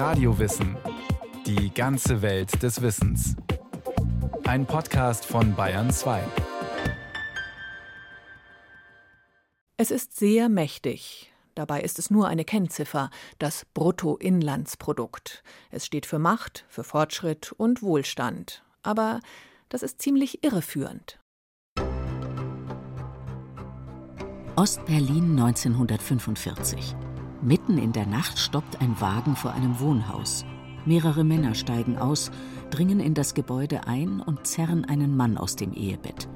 Radiowissen. 0.00 0.78
Die 1.44 1.74
ganze 1.74 2.22
Welt 2.22 2.62
des 2.62 2.80
Wissens. 2.80 3.36
Ein 4.44 4.64
Podcast 4.64 5.26
von 5.26 5.54
Bayern 5.54 5.90
2. 5.90 6.22
Es 9.76 9.90
ist 9.90 10.16
sehr 10.16 10.48
mächtig. 10.48 11.34
Dabei 11.54 11.82
ist 11.82 11.98
es 11.98 12.08
nur 12.10 12.28
eine 12.28 12.46
Kennziffer, 12.46 13.10
das 13.38 13.66
Bruttoinlandsprodukt. 13.74 15.42
Es 15.70 15.84
steht 15.84 16.06
für 16.06 16.18
Macht, 16.18 16.64
für 16.70 16.82
Fortschritt 16.82 17.52
und 17.52 17.82
Wohlstand. 17.82 18.64
Aber 18.82 19.20
das 19.68 19.82
ist 19.82 20.00
ziemlich 20.00 20.42
irreführend. 20.42 21.20
Ostberlin 24.56 25.38
1945. 25.38 26.96
Mitten 27.42 27.78
in 27.78 27.92
der 27.92 28.06
Nacht 28.06 28.38
stoppt 28.38 28.82
ein 28.82 29.00
Wagen 29.00 29.34
vor 29.34 29.52
einem 29.52 29.80
Wohnhaus. 29.80 30.44
Mehrere 30.84 31.24
Männer 31.24 31.54
steigen 31.54 31.96
aus, 31.96 32.30
dringen 32.70 33.00
in 33.00 33.14
das 33.14 33.32
Gebäude 33.32 33.86
ein 33.86 34.20
und 34.20 34.46
zerren 34.46 34.84
einen 34.84 35.16
Mann 35.16 35.38
aus 35.38 35.56
dem 35.56 35.72
Ehebett. 35.72 36.28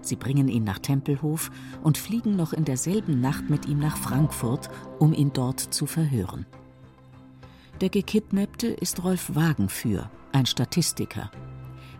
Sie 0.00 0.16
bringen 0.16 0.48
ihn 0.48 0.64
nach 0.64 0.78
Tempelhof 0.78 1.50
und 1.82 1.98
fliegen 1.98 2.36
noch 2.36 2.54
in 2.54 2.64
derselben 2.64 3.20
Nacht 3.20 3.50
mit 3.50 3.66
ihm 3.66 3.78
nach 3.78 3.98
Frankfurt, 3.98 4.70
um 4.98 5.12
ihn 5.12 5.32
dort 5.32 5.60
zu 5.60 5.84
verhören. 5.84 6.46
Der 7.82 7.90
Gekidnappte 7.90 8.68
ist 8.68 9.04
Rolf 9.04 9.34
Wagenführ, 9.34 10.10
ein 10.32 10.46
Statistiker. 10.46 11.30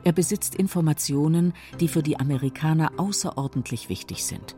Er 0.02 0.12
besitzt 0.12 0.55
Informationen, 0.55 1.52
die 1.80 1.88
für 1.88 2.02
die 2.02 2.19
Amerikaner 2.19 2.92
außerordentlich 2.97 3.91
wichtig 3.91 4.25
sind. 4.25 4.56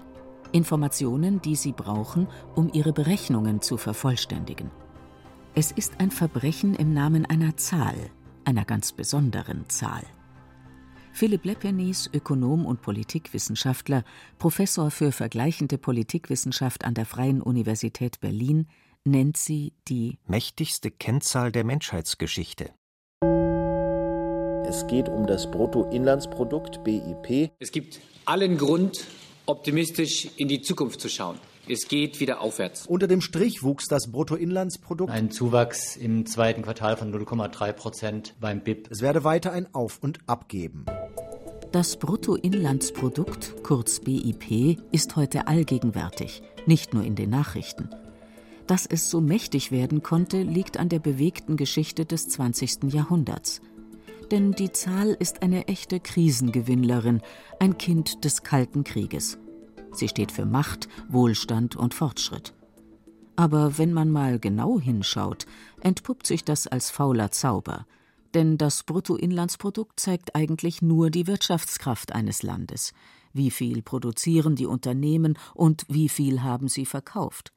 Informationen, 0.53 1.41
die 1.43 1.57
sie 1.57 1.73
brauchen, 1.73 2.29
um 2.55 2.71
ihre 2.73 2.93
Berechnungen 2.93 3.61
zu 3.61 3.77
vervollständigen. 3.77 4.71
Es 5.55 5.73
ist 5.73 5.95
ein 5.99 6.11
Verbrechen 6.11 6.75
im 6.75 6.95
Namen 6.95 7.27
einer 7.27 7.57
Zahl, 7.57 7.97
einer 8.45 8.65
ganz 8.65 8.93
besonderen 8.93 9.69
Zahl. 9.69 10.05
Philipp 11.13 11.45
Lepenis, 11.45 12.09
Ökonom 12.13 12.65
und 12.65 12.81
Politikwissenschaftler, 12.81 14.05
Professor 14.39 14.91
für 14.91 15.11
vergleichende 15.11 15.77
Politikwissenschaft 15.77 16.85
an 16.85 16.95
der 16.95 17.07
Freien 17.07 17.43
Universität 17.43 18.21
Berlin, 18.21 18.69
nennt 19.05 19.37
sie 19.37 19.73
die 19.89 20.19
mächtigste 20.27 20.91
Kennzahl 20.91 21.51
der 21.51 21.65
Menschheitsgeschichte. 21.65 22.71
Es 24.69 24.87
geht 24.87 25.09
um 25.09 25.27
das 25.27 25.51
Bruttoinlandsprodukt 25.51 26.85
BIP. 26.85 27.51
Es 27.59 27.73
gibt 27.73 28.01
allen 28.27 28.59
Grund, 28.59 29.07
optimistisch 29.49 30.29
in 30.37 30.49
die 30.49 30.61
Zukunft 30.61 31.01
zu 31.01 31.09
schauen. 31.09 31.39
Es 31.69 31.89
geht 31.89 32.21
wieder 32.21 32.41
aufwärts. 32.41 32.87
Unter 32.87 33.07
dem 33.07 33.21
Strich 33.21 33.63
wuchs 33.63 33.87
das 33.89 34.11
Bruttoinlandsprodukt. 34.11 35.11
Ein 35.11 35.31
Zuwachs 35.31 35.97
im 35.97 36.27
zweiten 36.27 36.63
Quartal 36.63 36.97
von 36.97 37.13
0,3 37.13 37.73
Prozent 37.73 38.35
beim 38.41 38.61
BIP. 38.61 38.89
Es 38.91 39.03
werde 39.03 39.25
weiter 39.25 39.53
ein 39.53 39.75
Auf 39.75 39.99
und 40.01 40.19
Ab 40.27 40.49
geben. 40.49 40.87
Das 41.73 41.99
Bruttoinlandsprodukt, 41.99 43.63
kurz 43.63 44.01
BIP, 44.01 44.79
ist 44.93 45.17
heute 45.17 45.47
allgegenwärtig, 45.47 46.43
nicht 46.65 46.95
nur 46.95 47.05
in 47.05 47.15
den 47.15 47.29
Nachrichten. 47.29 47.91
Dass 48.67 48.87
es 48.87 49.11
so 49.11 49.21
mächtig 49.21 49.71
werden 49.71 50.03
konnte, 50.03 50.43
liegt 50.43 50.79
an 50.79 50.89
der 50.89 50.99
bewegten 50.99 51.57
Geschichte 51.57 52.07
des 52.07 52.29
20. 52.29 52.93
Jahrhunderts 52.93 53.61
denn 54.31 54.53
die 54.53 54.73
Zahl 54.73 55.17
ist 55.19 55.43
eine 55.43 55.69
echte 55.69 56.01
Krisengewinnlerin, 56.01 57.23
ein 57.59 57.79
Kind 57.79 58.25
des 58.25 58.43
Kalten 58.43 58.85
Krieges. 58.85 59.39
Sie 59.93 60.09
steht 60.09 60.33
für 60.33 60.45
Macht, 60.45 60.89
Wohlstand 61.09 61.77
und 61.77 61.95
Fortschritt. 61.95 62.55
Aber 63.37 63.79
wenn 63.79 63.93
man 63.93 64.11
mal 64.11 64.39
genau 64.39 64.81
hinschaut, 64.81 65.47
entpuppt 65.81 66.27
sich 66.27 66.45
das 66.45 66.67
als 66.67 66.91
fauler 66.91 67.31
Zauber. 67.31 67.87
Denn 68.35 68.59
das 68.59 68.83
Bruttoinlandsprodukt 68.83 69.99
zeigt 69.99 70.35
eigentlich 70.35 70.83
nur 70.83 71.11
die 71.11 71.27
Wirtschaftskraft 71.27 72.13
eines 72.13 72.43
Landes. 72.43 72.93
Wie 73.33 73.51
viel 73.51 73.83
produzieren 73.83 74.57
die 74.57 74.67
Unternehmen 74.67 75.39
und 75.55 75.87
wie 75.89 76.09
viel 76.09 76.43
haben 76.43 76.69
sie 76.69 76.85
verkauft. 76.85 77.53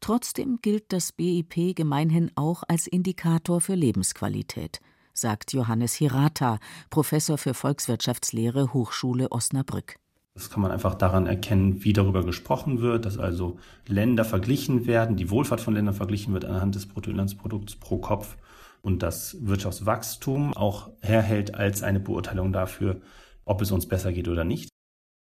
Trotzdem 0.00 0.58
gilt 0.62 0.92
das 0.92 1.12
BIP 1.12 1.74
gemeinhin 1.74 2.30
auch 2.36 2.62
als 2.68 2.86
Indikator 2.86 3.60
für 3.60 3.74
Lebensqualität– 3.74 4.80
sagt 5.14 5.52
Johannes 5.52 5.94
Hirata, 5.94 6.58
Professor 6.90 7.38
für 7.38 7.54
Volkswirtschaftslehre, 7.54 8.74
Hochschule 8.74 9.32
Osnabrück. 9.32 9.96
Das 10.34 10.50
kann 10.50 10.62
man 10.62 10.72
einfach 10.72 10.96
daran 10.96 11.26
erkennen, 11.26 11.84
wie 11.84 11.92
darüber 11.92 12.24
gesprochen 12.24 12.80
wird, 12.80 13.06
dass 13.06 13.18
also 13.18 13.56
Länder 13.86 14.24
verglichen 14.24 14.86
werden, 14.86 15.16
die 15.16 15.30
Wohlfahrt 15.30 15.60
von 15.60 15.74
Ländern 15.74 15.94
verglichen 15.94 16.34
wird 16.34 16.44
anhand 16.44 16.74
des 16.74 16.86
Bruttoinlandsprodukts 16.86 17.76
pro 17.76 17.98
Kopf 17.98 18.36
und 18.82 19.02
das 19.02 19.36
Wirtschaftswachstum 19.40 20.52
auch 20.52 20.90
herhält 21.00 21.54
als 21.54 21.84
eine 21.84 22.00
Beurteilung 22.00 22.52
dafür, 22.52 23.00
ob 23.44 23.62
es 23.62 23.70
uns 23.70 23.86
besser 23.86 24.12
geht 24.12 24.28
oder 24.28 24.44
nicht. 24.44 24.68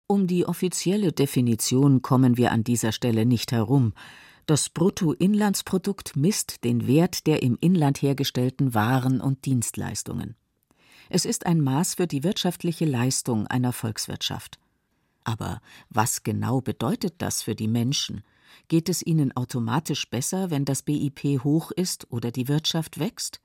Um 0.08 0.28
die 0.28 0.46
offizielle 0.46 1.12
Definition 1.12 2.02
kommen 2.02 2.36
wir 2.36 2.52
an 2.52 2.64
dieser 2.64 2.92
Stelle 2.92 3.26
nicht 3.26 3.52
herum. 3.52 3.94
Das 4.46 4.68
Bruttoinlandsprodukt 4.68 6.18
misst 6.18 6.66
den 6.66 6.86
Wert 6.86 7.28
der 7.28 7.44
im 7.44 7.58
Inland 7.62 8.02
hergestellten 8.02 8.74
Waren 8.74 9.22
und 9.22 9.46
Dienstleistungen. 9.46 10.36
Es 11.10 11.24
ist 11.24 11.46
ein 11.46 11.62
Maß 11.62 11.96
für 11.96 12.08
die 12.08 12.24
wirtschaftliche 12.24 12.84
Leistung 12.86 13.48
einer 13.48 13.72
Volkswirtschaft. 13.72 14.60
Aber 15.24 15.62
was 15.90 16.24
genau 16.24 16.60
bedeutet 16.60 17.16
das 17.20 17.42
für 17.42 17.56
die 17.56 17.70
Menschen? 17.70 18.24
Geht 18.68 18.90
es 18.90 19.02
ihnen 19.06 19.36
automatisch 19.36 20.10
besser, 20.10 20.52
wenn 20.52 20.66
das 20.66 20.84
BIP 20.84 21.44
hoch 21.44 21.72
ist 21.72 22.12
oder 22.12 22.32
die 22.32 22.50
Wirtschaft 22.50 23.00
wächst? 23.00 23.40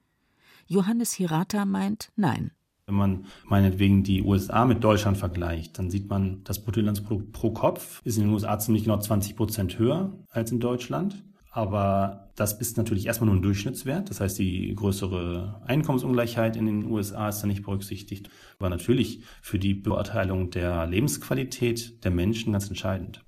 Johannes 0.67 1.13
Hirata 1.13 1.65
meint 1.65 2.11
nein. 2.17 2.51
Wenn 2.89 2.95
man 2.95 3.27
meinetwegen 3.45 4.03
die 4.03 4.23
USA 4.23 4.65
mit 4.65 4.83
Deutschland 4.83 5.19
vergleicht, 5.19 5.79
dann 5.79 5.91
sieht 5.91 6.09
man, 6.09 6.43
das 6.45 6.65
Bruttoinlandsprodukt 6.65 7.33
pro 7.33 7.51
Kopf 7.51 8.01
ist 8.03 8.17
in 8.17 8.25
den 8.25 8.33
USA 8.33 8.59
ziemlich 8.59 8.85
genau 8.85 8.99
20 8.99 9.37
Prozent 9.37 9.79
höher 9.79 10.17
als 10.31 10.53
in 10.53 10.59
Deutschland. 10.59 11.23
Aber 11.51 12.31
das 12.35 12.55
ist 12.55 12.79
natürlich 12.79 13.05
erstmal 13.05 13.27
nur 13.27 13.37
ein 13.37 13.43
Durchschnittswert. 13.43 14.09
Das 14.09 14.23
heißt, 14.23 14.39
die 14.39 14.75
größere 14.75 15.61
Einkommensungleichheit 15.67 16.57
in 16.57 16.65
den 16.65 16.91
USA 16.91 17.29
ist 17.29 17.43
da 17.43 17.47
nicht 17.47 17.63
berücksichtigt. 17.63 18.31
Aber 18.59 18.71
natürlich 18.71 19.23
für 19.43 19.59
die 19.59 19.75
Beurteilung 19.75 20.49
der 20.49 20.87
Lebensqualität 20.87 22.03
der 22.05 22.11
Menschen 22.11 22.53
ganz 22.55 22.69
entscheidend. 22.69 23.23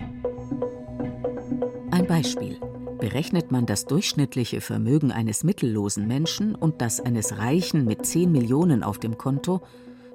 Ein 1.90 2.06
Beispiel. 2.06 2.56
Berechnet 3.00 3.50
man 3.50 3.64
das 3.64 3.86
durchschnittliche 3.86 4.60
Vermögen 4.60 5.10
eines 5.10 5.42
mittellosen 5.42 6.06
Menschen 6.06 6.54
und 6.54 6.82
das 6.82 7.00
eines 7.00 7.38
Reichen 7.38 7.86
mit 7.86 8.04
10 8.04 8.30
Millionen 8.30 8.82
auf 8.82 8.98
dem 8.98 9.16
Konto, 9.16 9.62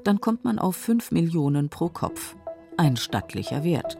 dann 0.03 0.21
kommt 0.21 0.43
man 0.43 0.59
auf 0.59 0.75
5 0.75 1.09
Millionen 1.09 1.69
pro 1.69 1.89
Kopf. 1.89 2.35
Ein 2.77 2.95
stattlicher 2.95 3.63
Wert. 3.63 3.97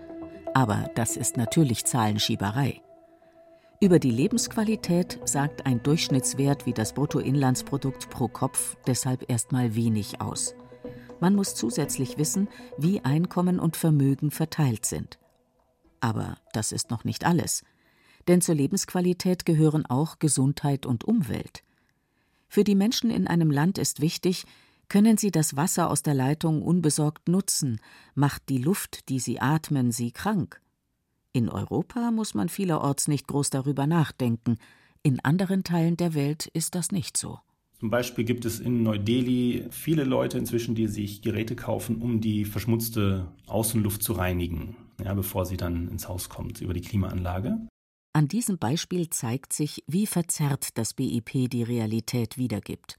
Aber 0.53 0.91
das 0.93 1.17
ist 1.17 1.35
natürlich 1.35 1.85
Zahlenschieberei. 1.85 2.81
Über 3.81 3.97
die 3.97 4.11
Lebensqualität 4.11 5.19
sagt 5.25 5.65
ein 5.65 5.81
Durchschnittswert 5.81 6.67
wie 6.67 6.73
das 6.73 6.93
Bruttoinlandsprodukt 6.93 8.11
pro 8.11 8.27
Kopf 8.27 8.77
deshalb 8.85 9.29
erstmal 9.31 9.75
wenig 9.75 10.21
aus. 10.21 10.53
Man 11.19 11.33
muss 11.33 11.55
zusätzlich 11.55 12.19
wissen, 12.19 12.49
wie 12.77 13.03
Einkommen 13.03 13.59
und 13.59 13.77
Vermögen 13.77 14.29
verteilt 14.29 14.85
sind. 14.85 15.17
Aber 16.01 16.37
das 16.53 16.71
ist 16.71 16.91
noch 16.91 17.03
nicht 17.03 17.25
alles 17.25 17.63
denn 18.27 18.41
zur 18.41 18.55
Lebensqualität 18.55 19.45
gehören 19.45 19.85
auch 19.85 20.19
Gesundheit 20.19 20.85
und 20.85 21.03
Umwelt. 21.03 21.63
Für 22.47 22.63
die 22.63 22.75
Menschen 22.75 23.09
in 23.09 23.27
einem 23.27 23.51
Land 23.51 23.77
ist 23.77 24.01
wichtig, 24.01 24.45
können 24.87 25.17
sie 25.17 25.31
das 25.31 25.55
Wasser 25.55 25.89
aus 25.89 26.03
der 26.03 26.13
Leitung 26.13 26.61
unbesorgt 26.61 27.27
nutzen, 27.27 27.79
macht 28.13 28.49
die 28.49 28.59
Luft, 28.59 29.09
die 29.09 29.19
sie 29.19 29.39
atmen, 29.39 29.91
sie 29.91 30.11
krank. 30.11 30.61
In 31.33 31.49
Europa 31.49 32.11
muss 32.11 32.33
man 32.33 32.49
vielerorts 32.49 33.07
nicht 33.07 33.27
groß 33.27 33.49
darüber 33.49 33.87
nachdenken, 33.87 34.57
in 35.03 35.19
anderen 35.19 35.63
Teilen 35.63 35.97
der 35.97 36.13
Welt 36.13 36.47
ist 36.47 36.75
das 36.75 36.91
nicht 36.91 37.17
so. 37.17 37.39
Zum 37.79 37.89
Beispiel 37.89 38.23
gibt 38.23 38.45
es 38.45 38.59
in 38.59 38.83
Neu-Delhi 38.83 39.65
viele 39.69 40.05
Leute 40.05 40.37
inzwischen, 40.37 40.75
die 40.75 40.87
sich 40.87 41.21
Geräte 41.21 41.55
kaufen, 41.55 42.01
um 42.01 42.21
die 42.21 42.45
verschmutzte 42.45 43.27
Außenluft 43.47 44.01
zu 44.01 44.13
reinigen, 44.13 44.77
ja, 45.03 45.13
bevor 45.13 45.45
sie 45.45 45.57
dann 45.57 45.89
ins 45.89 46.07
Haus 46.07 46.29
kommt 46.29 46.61
über 46.61 46.73
die 46.73 46.81
Klimaanlage. 46.81 47.67
An 48.15 48.29
diesem 48.29 48.57
Beispiel 48.57 49.09
zeigt 49.09 49.51
sich, 49.51 49.83
wie 49.87 50.07
verzerrt 50.07 50.77
das 50.77 50.93
BIP 50.93 51.49
die 51.49 51.63
Realität 51.63 52.37
wiedergibt. 52.37 52.97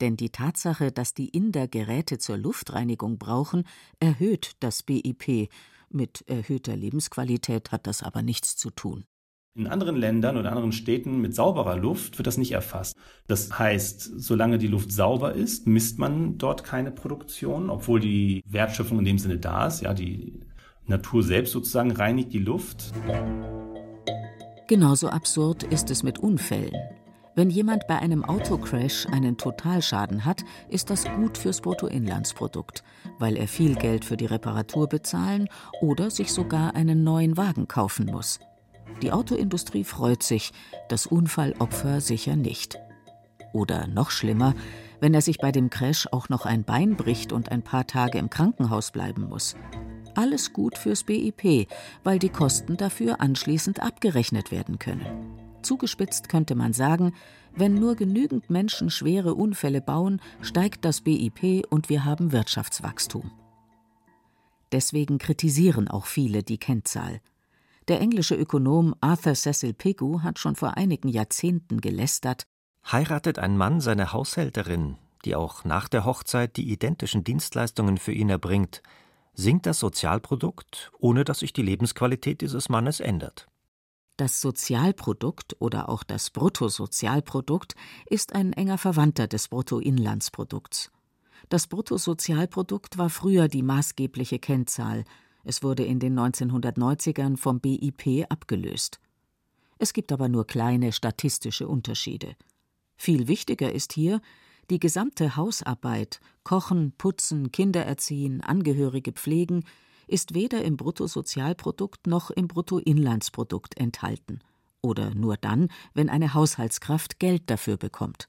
Denn 0.00 0.16
die 0.16 0.30
Tatsache, 0.30 0.92
dass 0.92 1.14
die 1.14 1.30
Inder 1.30 1.66
Geräte 1.66 2.18
zur 2.18 2.38
Luftreinigung 2.38 3.18
brauchen, 3.18 3.64
erhöht 3.98 4.52
das 4.60 4.84
BIP. 4.84 5.48
Mit 5.90 6.22
erhöhter 6.28 6.76
Lebensqualität 6.76 7.72
hat 7.72 7.88
das 7.88 8.04
aber 8.04 8.22
nichts 8.22 8.54
zu 8.54 8.70
tun. 8.70 9.02
In 9.56 9.66
anderen 9.66 9.96
Ländern 9.96 10.36
oder 10.36 10.50
anderen 10.50 10.70
Städten 10.70 11.20
mit 11.20 11.34
sauberer 11.34 11.76
Luft 11.76 12.18
wird 12.18 12.28
das 12.28 12.38
nicht 12.38 12.52
erfasst. 12.52 12.94
Das 13.26 13.58
heißt, 13.58 14.12
solange 14.16 14.58
die 14.58 14.68
Luft 14.68 14.92
sauber 14.92 15.32
ist, 15.32 15.66
misst 15.66 15.98
man 15.98 16.38
dort 16.38 16.62
keine 16.62 16.92
Produktion, 16.92 17.68
obwohl 17.68 17.98
die 17.98 18.44
Wertschöpfung 18.46 19.00
in 19.00 19.06
dem 19.06 19.18
Sinne 19.18 19.38
da 19.38 19.66
ist. 19.66 19.80
Ja, 19.80 19.92
die 19.92 20.38
Natur 20.86 21.24
selbst 21.24 21.50
sozusagen 21.50 21.90
reinigt 21.90 22.32
die 22.32 22.38
Luft. 22.38 22.92
Genauso 24.68 25.08
absurd 25.08 25.64
ist 25.64 25.90
es 25.90 26.02
mit 26.02 26.18
Unfällen. 26.18 26.76
Wenn 27.34 27.48
jemand 27.48 27.86
bei 27.86 27.98
einem 27.98 28.24
Autocrash 28.24 29.06
einen 29.06 29.38
Totalschaden 29.38 30.24
hat, 30.26 30.44
ist 30.68 30.90
das 30.90 31.04
gut 31.16 31.38
fürs 31.38 31.62
Bruttoinlandsprodukt, 31.62 32.84
weil 33.18 33.36
er 33.36 33.48
viel 33.48 33.74
Geld 33.74 34.04
für 34.04 34.18
die 34.18 34.26
Reparatur 34.26 34.86
bezahlen 34.86 35.48
oder 35.80 36.10
sich 36.10 36.30
sogar 36.30 36.74
einen 36.74 37.04
neuen 37.04 37.38
Wagen 37.38 37.68
kaufen 37.68 38.06
muss. 38.06 38.38
Die 39.00 39.12
Autoindustrie 39.12 39.84
freut 39.84 40.22
sich, 40.22 40.52
das 40.88 41.06
Unfallopfer 41.06 42.02
sicher 42.02 42.36
nicht. 42.36 42.78
Oder 43.54 43.86
noch 43.86 44.10
schlimmer, 44.10 44.54
wenn 45.00 45.14
er 45.14 45.22
sich 45.22 45.38
bei 45.38 45.52
dem 45.52 45.70
Crash 45.70 46.06
auch 46.12 46.28
noch 46.28 46.44
ein 46.44 46.64
Bein 46.64 46.96
bricht 46.96 47.32
und 47.32 47.50
ein 47.50 47.62
paar 47.62 47.86
Tage 47.86 48.18
im 48.18 48.30
Krankenhaus 48.30 48.90
bleiben 48.90 49.28
muss. 49.28 49.56
Alles 50.14 50.52
gut 50.52 50.76
fürs 50.76 51.04
BIP, 51.04 51.68
weil 52.04 52.18
die 52.18 52.28
Kosten 52.28 52.76
dafür 52.76 53.20
anschließend 53.20 53.80
abgerechnet 53.80 54.50
werden 54.50 54.78
können. 54.78 55.06
Zugespitzt 55.62 56.28
könnte 56.28 56.54
man 56.54 56.72
sagen, 56.72 57.14
wenn 57.54 57.74
nur 57.74 57.96
genügend 57.96 58.50
Menschen 58.50 58.90
schwere 58.90 59.34
Unfälle 59.34 59.80
bauen, 59.80 60.20
steigt 60.40 60.84
das 60.84 61.02
BIP 61.02 61.64
und 61.70 61.88
wir 61.88 62.04
haben 62.04 62.32
Wirtschaftswachstum. 62.32 63.30
Deswegen 64.72 65.18
kritisieren 65.18 65.88
auch 65.88 66.06
viele 66.06 66.42
die 66.42 66.58
Kennzahl. 66.58 67.20
Der 67.88 68.00
englische 68.00 68.34
Ökonom 68.34 68.94
Arthur 69.00 69.34
Cecil 69.34 69.74
Pigou 69.74 70.22
hat 70.22 70.38
schon 70.38 70.56
vor 70.56 70.76
einigen 70.76 71.08
Jahrzehnten 71.08 71.80
gelästert. 71.80 72.44
Heiratet 72.90 73.38
ein 73.38 73.56
Mann 73.56 73.80
seine 73.80 74.12
Haushälterin, 74.12 74.96
die 75.24 75.34
auch 75.36 75.64
nach 75.64 75.88
der 75.88 76.04
Hochzeit 76.04 76.56
die 76.56 76.70
identischen 76.70 77.22
Dienstleistungen 77.22 77.98
für 77.98 78.12
ihn 78.12 78.30
erbringt, 78.30 78.82
sinkt 79.34 79.66
das 79.66 79.78
Sozialprodukt, 79.78 80.92
ohne 80.98 81.24
dass 81.24 81.40
sich 81.40 81.52
die 81.52 81.62
Lebensqualität 81.62 82.40
dieses 82.40 82.68
Mannes 82.68 83.00
ändert. 83.00 83.48
Das 84.16 84.40
Sozialprodukt 84.40 85.56
oder 85.58 85.88
auch 85.88 86.04
das 86.04 86.30
Bruttosozialprodukt 86.30 87.74
ist 88.06 88.34
ein 88.34 88.52
enger 88.52 88.78
Verwandter 88.78 89.26
des 89.26 89.48
Bruttoinlandsprodukts. 89.48 90.90
Das 91.48 91.66
Bruttosozialprodukt 91.66 92.98
war 92.98 93.10
früher 93.10 93.48
die 93.48 93.62
maßgebliche 93.62 94.38
Kennzahl, 94.38 95.04
es 95.44 95.62
wurde 95.62 95.84
in 95.84 95.98
den 95.98 96.18
1990ern 96.18 97.36
vom 97.36 97.60
BIP 97.60 98.26
abgelöst. 98.28 99.00
Es 99.78 99.92
gibt 99.92 100.12
aber 100.12 100.28
nur 100.28 100.46
kleine 100.46 100.92
statistische 100.92 101.66
Unterschiede. 101.66 102.36
Viel 102.96 103.26
wichtiger 103.26 103.72
ist 103.72 103.92
hier, 103.92 104.20
die 104.70 104.78
gesamte 104.78 105.36
Hausarbeit, 105.36 106.20
Kochen, 106.44 106.92
Putzen, 106.96 107.52
Kinder 107.52 107.84
erziehen, 107.84 108.40
Angehörige 108.40 109.12
pflegen, 109.12 109.64
ist 110.06 110.34
weder 110.34 110.64
im 110.64 110.76
Bruttosozialprodukt 110.76 112.06
noch 112.06 112.30
im 112.30 112.48
Bruttoinlandsprodukt 112.48 113.76
enthalten 113.78 114.40
oder 114.82 115.14
nur 115.14 115.36
dann, 115.36 115.68
wenn 115.94 116.08
eine 116.08 116.34
Haushaltskraft 116.34 117.18
Geld 117.18 117.44
dafür 117.46 117.76
bekommt. 117.76 118.28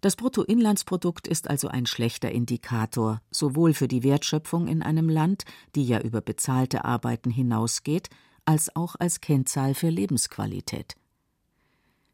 Das 0.00 0.16
Bruttoinlandsprodukt 0.16 1.28
ist 1.28 1.48
also 1.48 1.68
ein 1.68 1.86
schlechter 1.86 2.32
Indikator, 2.32 3.20
sowohl 3.30 3.74
für 3.74 3.86
die 3.86 4.02
Wertschöpfung 4.02 4.66
in 4.66 4.82
einem 4.82 5.08
Land, 5.08 5.44
die 5.74 5.84
ja 5.84 6.00
über 6.00 6.22
bezahlte 6.22 6.84
Arbeiten 6.84 7.30
hinausgeht, 7.30 8.08
als 8.46 8.74
auch 8.74 8.96
als 8.98 9.20
Kennzahl 9.20 9.74
für 9.74 9.90
Lebensqualität. 9.90 10.96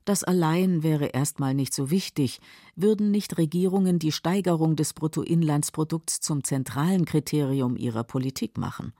Das 0.06 0.22
allein 0.22 0.84
wäre 0.84 1.06
erstmal 1.06 1.52
nicht 1.52 1.74
so 1.74 1.90
wichtig, 1.90 2.40
würden 2.76 3.10
nicht 3.10 3.38
Regierungen 3.38 3.98
die 3.98 4.12
Steigerung 4.12 4.76
des 4.76 4.94
Bruttoinlandsprodukts 4.94 6.20
zum 6.20 6.44
zentralen 6.44 7.04
Kriterium 7.04 7.76
ihrer 7.76 8.04
Politik 8.04 8.56
machen. 8.56 8.92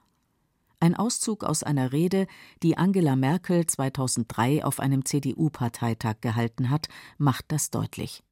Ein 0.81 0.97
Auszug 0.97 1.44
aus 1.44 1.62
einer 1.62 1.93
Rede, 1.93 2.26
die 2.64 2.76
Angela 2.76 3.14
Merkel 3.14 3.67
2003 3.67 4.64
auf 4.64 4.81
einem 4.81 5.05
CDU-Parteitag 5.05 6.17
gehalten 6.20 6.70
hat, 6.70 6.88
macht 7.19 7.47
das 7.52 7.70
deutlich. 7.70 8.25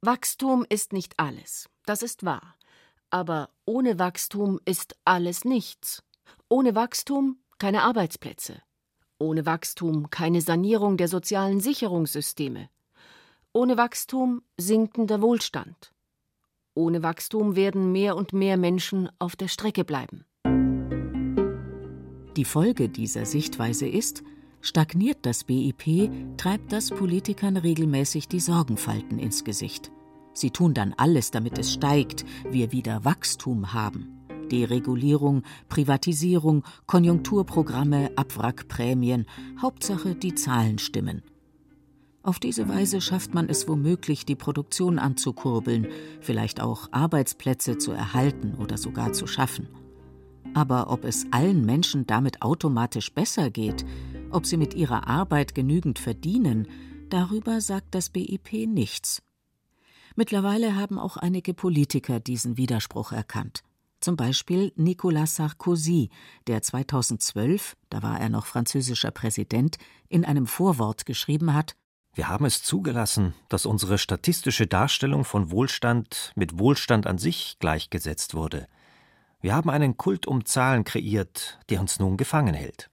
Wachstum 0.00 0.64
ist 0.66 0.94
nicht 0.94 1.12
alles, 1.18 1.68
das 1.84 2.02
ist 2.02 2.24
wahr. 2.24 2.56
Aber 3.10 3.50
ohne 3.66 3.98
Wachstum 3.98 4.58
ist 4.64 4.96
alles 5.04 5.44
nichts. 5.44 6.02
Ohne 6.48 6.74
Wachstum 6.74 7.36
keine 7.58 7.82
Arbeitsplätze, 7.82 8.62
ohne 9.22 9.46
Wachstum 9.46 10.10
keine 10.10 10.40
Sanierung 10.40 10.96
der 10.96 11.08
sozialen 11.08 11.60
Sicherungssysteme. 11.60 12.68
Ohne 13.52 13.76
Wachstum 13.76 14.42
sinkender 14.58 15.22
Wohlstand. 15.22 15.92
Ohne 16.74 17.02
Wachstum 17.02 17.54
werden 17.54 17.92
mehr 17.92 18.16
und 18.16 18.32
mehr 18.32 18.56
Menschen 18.56 19.08
auf 19.18 19.36
der 19.36 19.48
Strecke 19.48 19.84
bleiben. 19.84 20.24
Die 22.36 22.44
Folge 22.44 22.88
dieser 22.88 23.26
Sichtweise 23.26 23.86
ist, 23.86 24.22
stagniert 24.62 25.18
das 25.22 25.44
BIP, 25.44 26.10
treibt 26.38 26.72
das 26.72 26.90
Politikern 26.90 27.58
regelmäßig 27.58 28.26
die 28.26 28.40
Sorgenfalten 28.40 29.18
ins 29.18 29.44
Gesicht. 29.44 29.92
Sie 30.32 30.50
tun 30.50 30.72
dann 30.72 30.94
alles, 30.96 31.30
damit 31.30 31.58
es 31.58 31.72
steigt, 31.72 32.24
wir 32.50 32.72
wieder 32.72 33.04
Wachstum 33.04 33.74
haben. 33.74 34.21
Deregulierung, 34.52 35.42
Privatisierung, 35.68 36.62
Konjunkturprogramme, 36.86 38.10
Abwrackprämien, 38.16 39.26
Hauptsache 39.60 40.14
die 40.14 40.34
Zahlen 40.34 40.78
stimmen. 40.78 41.22
Auf 42.22 42.38
diese 42.38 42.68
Weise 42.68 43.00
schafft 43.00 43.34
man 43.34 43.48
es 43.48 43.66
womöglich, 43.66 44.24
die 44.24 44.36
Produktion 44.36 45.00
anzukurbeln, 45.00 45.88
vielleicht 46.20 46.60
auch 46.60 46.88
Arbeitsplätze 46.92 47.78
zu 47.78 47.90
erhalten 47.90 48.54
oder 48.54 48.78
sogar 48.78 49.12
zu 49.12 49.26
schaffen. 49.26 49.68
Aber 50.54 50.90
ob 50.90 51.04
es 51.04 51.26
allen 51.32 51.64
Menschen 51.64 52.06
damit 52.06 52.42
automatisch 52.42 53.12
besser 53.12 53.50
geht, 53.50 53.84
ob 54.30 54.46
sie 54.46 54.56
mit 54.56 54.74
ihrer 54.74 55.08
Arbeit 55.08 55.54
genügend 55.54 55.98
verdienen, 55.98 56.68
darüber 57.08 57.60
sagt 57.60 57.94
das 57.94 58.10
BIP 58.10 58.52
nichts. 58.68 59.22
Mittlerweile 60.14 60.76
haben 60.76 60.98
auch 60.98 61.16
einige 61.16 61.54
Politiker 61.54 62.20
diesen 62.20 62.56
Widerspruch 62.58 63.12
erkannt 63.12 63.64
zum 64.02 64.16
Beispiel 64.16 64.72
Nicolas 64.76 65.36
Sarkozy, 65.36 66.10
der 66.46 66.62
2012, 66.62 67.76
da 67.88 68.02
war 68.02 68.20
er 68.20 68.28
noch 68.28 68.46
französischer 68.46 69.10
Präsident, 69.10 69.78
in 70.08 70.24
einem 70.24 70.46
Vorwort 70.46 71.06
geschrieben 71.06 71.54
hat 71.54 71.76
Wir 72.14 72.28
haben 72.28 72.44
es 72.44 72.62
zugelassen, 72.62 73.34
dass 73.48 73.64
unsere 73.64 73.98
statistische 73.98 74.66
Darstellung 74.66 75.24
von 75.24 75.50
Wohlstand 75.50 76.32
mit 76.34 76.58
Wohlstand 76.58 77.06
an 77.06 77.18
sich 77.18 77.56
gleichgesetzt 77.58 78.34
wurde. 78.34 78.66
Wir 79.40 79.54
haben 79.54 79.70
einen 79.70 79.96
Kult 79.96 80.26
um 80.26 80.44
Zahlen 80.44 80.84
kreiert, 80.84 81.58
der 81.70 81.80
uns 81.80 81.98
nun 81.98 82.16
gefangen 82.16 82.54
hält. 82.54 82.90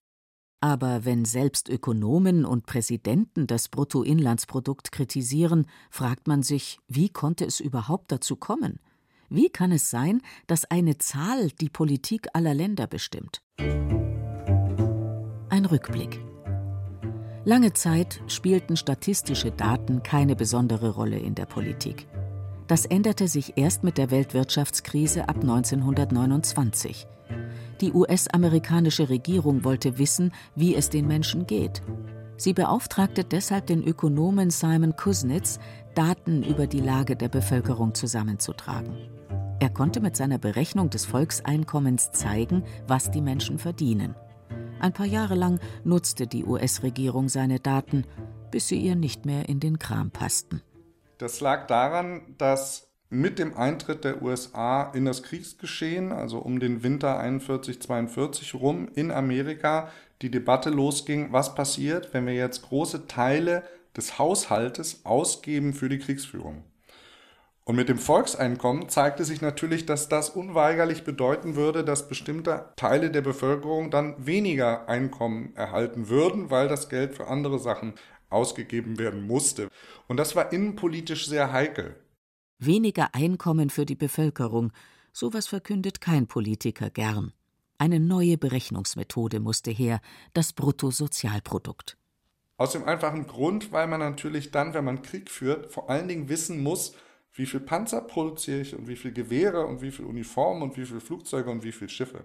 Aber 0.60 1.04
wenn 1.04 1.24
selbst 1.24 1.68
Ökonomen 1.68 2.44
und 2.44 2.66
Präsidenten 2.66 3.46
das 3.46 3.68
Bruttoinlandsprodukt 3.68 4.92
kritisieren, 4.92 5.66
fragt 5.90 6.28
man 6.28 6.42
sich, 6.42 6.78
wie 6.86 7.08
konnte 7.08 7.46
es 7.46 7.60
überhaupt 7.60 8.12
dazu 8.12 8.36
kommen? 8.36 8.78
Wie 9.32 9.48
kann 9.48 9.70
es 9.70 9.90
sein, 9.90 10.22
dass 10.48 10.64
eine 10.64 10.98
Zahl 10.98 11.50
die 11.60 11.68
Politik 11.68 12.26
aller 12.32 12.52
Länder 12.52 12.88
bestimmt? 12.88 13.42
Ein 15.48 15.66
Rückblick. 15.66 16.20
Lange 17.44 17.72
Zeit 17.72 18.20
spielten 18.26 18.76
statistische 18.76 19.52
Daten 19.52 20.02
keine 20.02 20.34
besondere 20.34 20.90
Rolle 20.90 21.20
in 21.20 21.36
der 21.36 21.46
Politik. 21.46 22.08
Das 22.66 22.86
änderte 22.86 23.28
sich 23.28 23.56
erst 23.56 23.84
mit 23.84 23.98
der 23.98 24.10
Weltwirtschaftskrise 24.10 25.28
ab 25.28 25.36
1929. 25.36 27.06
Die 27.80 27.92
US-amerikanische 27.92 29.10
Regierung 29.10 29.62
wollte 29.62 29.98
wissen, 29.98 30.32
wie 30.56 30.74
es 30.74 30.90
den 30.90 31.06
Menschen 31.06 31.46
geht. 31.46 31.82
Sie 32.36 32.52
beauftragte 32.52 33.22
deshalb 33.22 33.68
den 33.68 33.84
Ökonomen 33.84 34.50
Simon 34.50 34.96
Kuznets, 34.96 35.60
Daten 35.94 36.42
über 36.42 36.66
die 36.66 36.80
Lage 36.80 37.14
der 37.14 37.28
Bevölkerung 37.28 37.94
zusammenzutragen. 37.94 39.19
Er 39.60 39.68
konnte 39.68 40.00
mit 40.00 40.16
seiner 40.16 40.38
Berechnung 40.38 40.88
des 40.88 41.04
Volkseinkommens 41.04 42.12
zeigen, 42.12 42.64
was 42.86 43.10
die 43.10 43.20
Menschen 43.20 43.58
verdienen. 43.58 44.14
Ein 44.80 44.94
paar 44.94 45.04
Jahre 45.04 45.34
lang 45.34 45.60
nutzte 45.84 46.26
die 46.26 46.46
US-Regierung 46.46 47.28
seine 47.28 47.60
Daten, 47.60 48.06
bis 48.50 48.68
sie 48.68 48.78
ihr 48.78 48.96
nicht 48.96 49.26
mehr 49.26 49.50
in 49.50 49.60
den 49.60 49.78
Kram 49.78 50.10
passten. 50.10 50.62
Das 51.18 51.42
lag 51.42 51.66
daran, 51.66 52.22
dass 52.38 52.88
mit 53.10 53.38
dem 53.38 53.54
Eintritt 53.54 54.04
der 54.04 54.22
USA 54.22 54.84
in 54.94 55.04
das 55.04 55.22
Kriegsgeschehen, 55.22 56.10
also 56.10 56.38
um 56.38 56.58
den 56.58 56.82
Winter 56.82 57.20
41-42 57.20 58.56
rum 58.56 58.88
in 58.94 59.10
Amerika, 59.10 59.90
die 60.22 60.30
Debatte 60.30 60.70
losging, 60.70 61.32
was 61.32 61.54
passiert, 61.54 62.14
wenn 62.14 62.24
wir 62.24 62.34
jetzt 62.34 62.62
große 62.62 63.08
Teile 63.08 63.62
des 63.94 64.18
Haushaltes 64.18 65.04
ausgeben 65.04 65.74
für 65.74 65.90
die 65.90 65.98
Kriegsführung. 65.98 66.64
Und 67.64 67.76
mit 67.76 67.88
dem 67.88 67.98
Volkseinkommen 67.98 68.88
zeigte 68.88 69.24
sich 69.24 69.40
natürlich, 69.40 69.86
dass 69.86 70.08
das 70.08 70.30
unweigerlich 70.30 71.04
bedeuten 71.04 71.56
würde, 71.56 71.84
dass 71.84 72.08
bestimmte 72.08 72.72
Teile 72.76 73.10
der 73.10 73.20
Bevölkerung 73.20 73.90
dann 73.90 74.26
weniger 74.26 74.88
Einkommen 74.88 75.54
erhalten 75.54 76.08
würden, 76.08 76.50
weil 76.50 76.68
das 76.68 76.88
Geld 76.88 77.14
für 77.14 77.28
andere 77.28 77.58
Sachen 77.58 77.94
ausgegeben 78.30 78.98
werden 78.98 79.26
musste. 79.26 79.68
Und 80.08 80.16
das 80.16 80.34
war 80.36 80.52
innenpolitisch 80.52 81.26
sehr 81.26 81.52
heikel. 81.52 81.96
Weniger 82.58 83.14
Einkommen 83.14 83.70
für 83.70 83.86
die 83.86 83.96
Bevölkerung, 83.96 84.72
sowas 85.12 85.46
verkündet 85.46 86.00
kein 86.00 86.26
Politiker 86.26 86.90
gern. 86.90 87.32
Eine 87.78 88.00
neue 88.00 88.36
Berechnungsmethode 88.36 89.40
musste 89.40 89.70
her, 89.70 90.00
das 90.34 90.52
Bruttosozialprodukt. 90.52 91.96
Aus 92.58 92.72
dem 92.72 92.84
einfachen 92.84 93.26
Grund, 93.26 93.72
weil 93.72 93.86
man 93.86 94.00
natürlich 94.00 94.50
dann, 94.50 94.74
wenn 94.74 94.84
man 94.84 95.00
Krieg 95.00 95.30
führt, 95.30 95.72
vor 95.72 95.88
allen 95.88 96.06
Dingen 96.06 96.28
wissen 96.28 96.62
muss, 96.62 96.94
wie 97.32 97.46
viel 97.46 97.60
Panzer 97.60 98.00
produziere 98.02 98.60
ich 98.60 98.74
und 98.74 98.88
wie 98.88 98.96
viel 98.96 99.12
Gewehre 99.12 99.66
und 99.66 99.82
wie 99.82 99.90
viel 99.90 100.04
Uniformen 100.04 100.62
und 100.62 100.76
wie 100.76 100.86
viel 100.86 101.00
Flugzeuge 101.00 101.50
und 101.50 101.62
wie 101.62 101.72
viel 101.72 101.88
Schiffe. 101.88 102.24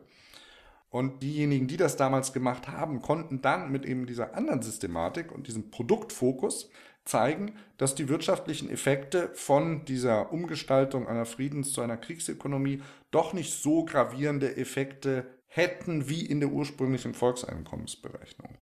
Und 0.90 1.22
diejenigen, 1.24 1.68
die 1.68 1.78
das 1.78 1.98
damals 1.98 2.32
gemacht 2.32 2.68
haben, 2.68 3.02
konnten 3.02 3.42
dann 3.42 3.72
mit 3.72 3.86
eben 3.86 4.06
dieser 4.06 4.36
anderen 4.36 4.62
Systematik 4.62 5.32
und 5.32 5.48
diesem 5.48 5.70
Produktfokus 5.70 6.70
zeigen, 7.04 7.56
dass 7.78 7.96
die 7.96 8.10
wirtschaftlichen 8.10 8.70
Effekte 8.70 9.30
von 9.34 9.86
dieser 9.86 10.32
Umgestaltung 10.32 11.08
einer 11.08 11.26
Friedens- 11.26 11.74
zu 11.74 11.82
einer 11.82 11.98
Kriegsökonomie 11.98 12.82
doch 13.12 13.34
nicht 13.34 13.54
so 13.54 13.86
gravierende 13.86 14.58
Effekte 14.58 15.26
hätten 15.48 16.10
wie 16.10 16.26
in 16.26 16.40
der 16.40 16.50
ursprünglichen 16.50 17.14
Volkseinkommensberechnung. 17.14 18.58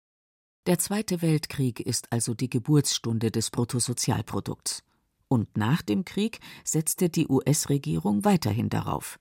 Der 0.67 0.77
Zweite 0.77 1.21
Weltkrieg 1.21 1.79
ist 1.79 2.11
also 2.11 2.33
die 2.33 2.49
Geburtsstunde 2.49 3.31
des 3.31 3.49
Bruttosozialprodukts. 3.49 4.83
Und 5.31 5.55
nach 5.55 5.81
dem 5.81 6.03
Krieg 6.03 6.41
setzte 6.65 7.07
die 7.07 7.25
US-Regierung 7.29 8.25
weiterhin 8.25 8.67
darauf. 8.67 9.17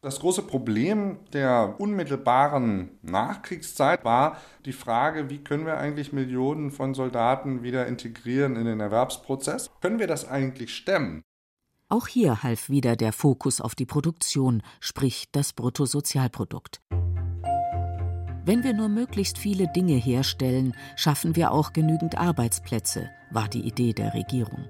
Das 0.00 0.20
große 0.20 0.40
Problem 0.40 1.18
der 1.34 1.74
unmittelbaren 1.78 2.92
Nachkriegszeit 3.02 4.02
war 4.02 4.38
die 4.64 4.72
Frage, 4.72 5.28
wie 5.28 5.44
können 5.44 5.66
wir 5.66 5.76
eigentlich 5.76 6.14
Millionen 6.14 6.70
von 6.70 6.94
Soldaten 6.94 7.62
wieder 7.62 7.86
integrieren 7.86 8.56
in 8.56 8.64
den 8.64 8.80
Erwerbsprozess? 8.80 9.70
Können 9.82 9.98
wir 9.98 10.06
das 10.06 10.26
eigentlich 10.26 10.74
stemmen? 10.74 11.20
Auch 11.90 12.06
hier 12.06 12.42
half 12.42 12.70
wieder 12.70 12.96
der 12.96 13.12
Fokus 13.12 13.60
auf 13.60 13.74
die 13.74 13.84
Produktion, 13.84 14.62
sprich 14.80 15.26
das 15.30 15.52
Bruttosozialprodukt. 15.52 16.80
Wenn 18.46 18.64
wir 18.64 18.72
nur 18.72 18.88
möglichst 18.88 19.36
viele 19.36 19.70
Dinge 19.70 19.96
herstellen, 19.96 20.74
schaffen 20.96 21.36
wir 21.36 21.52
auch 21.52 21.74
genügend 21.74 22.16
Arbeitsplätze, 22.16 23.10
war 23.30 23.48
die 23.48 23.66
Idee 23.66 23.92
der 23.92 24.14
Regierung. 24.14 24.66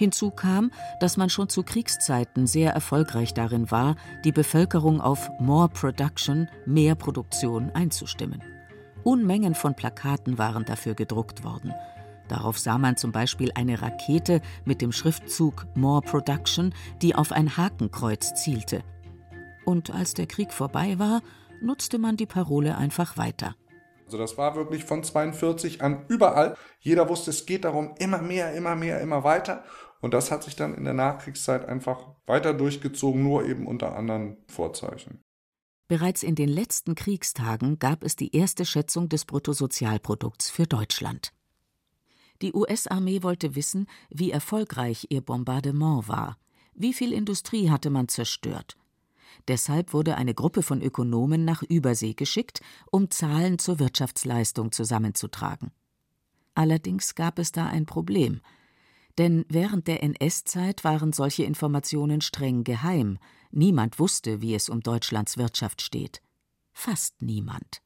Hinzu 0.00 0.30
kam, 0.30 0.70
dass 0.98 1.18
man 1.18 1.28
schon 1.28 1.50
zu 1.50 1.62
Kriegszeiten 1.62 2.46
sehr 2.46 2.72
erfolgreich 2.72 3.34
darin 3.34 3.70
war, 3.70 3.96
die 4.24 4.32
Bevölkerung 4.32 4.98
auf 4.98 5.28
More 5.38 5.68
Production, 5.68 6.48
mehr 6.64 6.94
Produktion 6.94 7.70
einzustimmen. 7.74 8.42
Unmengen 9.04 9.54
von 9.54 9.74
Plakaten 9.74 10.38
waren 10.38 10.64
dafür 10.64 10.94
gedruckt 10.94 11.44
worden. 11.44 11.74
Darauf 12.28 12.58
sah 12.58 12.78
man 12.78 12.96
zum 12.96 13.12
Beispiel 13.12 13.52
eine 13.54 13.82
Rakete 13.82 14.40
mit 14.64 14.80
dem 14.80 14.90
Schriftzug 14.90 15.66
More 15.74 16.00
Production, 16.00 16.72
die 17.02 17.14
auf 17.14 17.30
ein 17.30 17.58
Hakenkreuz 17.58 18.32
zielte. 18.42 18.82
Und 19.66 19.90
als 19.90 20.14
der 20.14 20.26
Krieg 20.26 20.54
vorbei 20.54 20.98
war, 20.98 21.20
nutzte 21.60 21.98
man 21.98 22.16
die 22.16 22.24
Parole 22.24 22.78
einfach 22.78 23.18
weiter. 23.18 23.54
Also 24.06 24.16
das 24.16 24.38
war 24.38 24.56
wirklich 24.56 24.84
von 24.84 25.04
42 25.04 25.82
an 25.82 26.06
überall. 26.08 26.56
Jeder 26.80 27.08
wusste, 27.08 27.30
es 27.30 27.46
geht 27.46 27.64
darum, 27.64 27.94
immer 27.98 28.22
mehr, 28.22 28.54
immer 28.54 28.74
mehr, 28.74 29.00
immer 29.00 29.22
weiter. 29.22 29.62
Und 30.00 30.14
das 30.14 30.30
hat 30.30 30.42
sich 30.42 30.56
dann 30.56 30.74
in 30.74 30.84
der 30.84 30.94
Nachkriegszeit 30.94 31.66
einfach 31.66 32.14
weiter 32.26 32.54
durchgezogen, 32.54 33.22
nur 33.22 33.44
eben 33.44 33.66
unter 33.66 33.94
anderen 33.94 34.38
Vorzeichen. 34.48 35.20
Bereits 35.88 36.22
in 36.22 36.36
den 36.36 36.48
letzten 36.48 36.94
Kriegstagen 36.94 37.78
gab 37.78 38.04
es 38.04 38.16
die 38.16 38.34
erste 38.34 38.64
Schätzung 38.64 39.08
des 39.08 39.24
Bruttosozialprodukts 39.24 40.48
für 40.48 40.66
Deutschland. 40.66 41.32
Die 42.42 42.54
US-Armee 42.54 43.22
wollte 43.22 43.54
wissen, 43.54 43.86
wie 44.08 44.30
erfolgreich 44.30 45.08
ihr 45.10 45.20
Bombardement 45.20 46.08
war. 46.08 46.38
Wie 46.74 46.94
viel 46.94 47.12
Industrie 47.12 47.70
hatte 47.70 47.90
man 47.90 48.08
zerstört? 48.08 48.78
Deshalb 49.48 49.92
wurde 49.92 50.16
eine 50.16 50.34
Gruppe 50.34 50.62
von 50.62 50.80
Ökonomen 50.80 51.44
nach 51.44 51.62
Übersee 51.62 52.14
geschickt, 52.14 52.60
um 52.90 53.10
Zahlen 53.10 53.58
zur 53.58 53.78
Wirtschaftsleistung 53.78 54.72
zusammenzutragen. 54.72 55.72
Allerdings 56.54 57.14
gab 57.14 57.38
es 57.38 57.52
da 57.52 57.66
ein 57.66 57.86
Problem. 57.86 58.40
Denn 59.20 59.44
während 59.50 59.86
der 59.86 60.02
NS-Zeit 60.02 60.82
waren 60.82 61.12
solche 61.12 61.44
Informationen 61.44 62.22
streng 62.22 62.64
geheim. 62.64 63.18
Niemand 63.50 63.98
wusste, 63.98 64.40
wie 64.40 64.54
es 64.54 64.70
um 64.70 64.80
Deutschlands 64.80 65.36
Wirtschaft 65.36 65.82
steht. 65.82 66.22
Fast 66.72 67.20
niemand. 67.20 67.82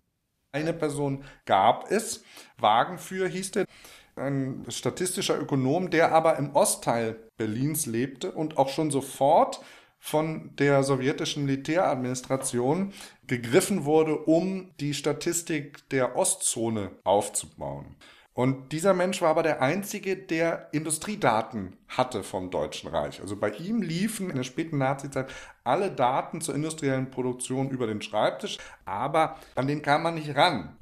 Eine 0.53 0.73
Person 0.73 1.25
gab 1.45 1.91
es, 1.91 2.23
Wagenführer 2.59 3.27
hieß 3.27 3.51
der, 3.51 3.67
ein 4.15 4.65
statistischer 4.69 5.37
Ökonom, 5.37 5.91
der 5.91 6.13
aber 6.13 6.37
im 6.37 6.55
Ostteil 6.55 7.29
Berlins 7.37 7.87
lebte 7.87 8.31
und 8.31 8.57
auch 8.57 8.69
schon 8.69 8.93
sofort 8.93 9.61
von 9.99 10.55
der 10.55 10.85
sowjetischen 10.85 11.47
Militäradministration 11.47 12.93
gegriffen 13.27 13.85
wurde, 13.85 14.19
um 14.19 14.71
die 14.79 14.95
Statistik 14.95 15.89
der 15.89 16.15
Ostzone 16.15 16.93
aufzubauen. 17.03 17.97
Und 18.35 18.73
dieser 18.73 18.95
Mensch 18.95 19.23
war 19.23 19.31
aber 19.31 19.45
der 19.45 19.63
einzige, 19.63 20.17
der 20.17 20.69
Industriedaten 20.73 21.77
hatte 21.87 22.25
vom 22.25 22.51
Deutschen 22.51 22.91
Reich. 22.91 23.21
Also 23.21 23.37
bei 23.37 23.51
ihm 23.51 23.81
liefen 23.81 24.29
in 24.29 24.37
der 24.37 24.43
späten 24.43 24.77
Nazizeit 24.77 25.29
alle 25.63 25.93
Daten 25.93 26.41
zur 26.41 26.57
industriellen 26.57 27.13
Produktion 27.13 27.71
über 27.71 27.87
den 27.87 28.03
Schreibtisch, 28.03 28.59
aber 28.85 29.37
an 29.55 29.69
den 29.69 29.83
kam 29.83 30.03
man 30.03 30.15
nicht 30.15 30.35
ran. 30.35 30.77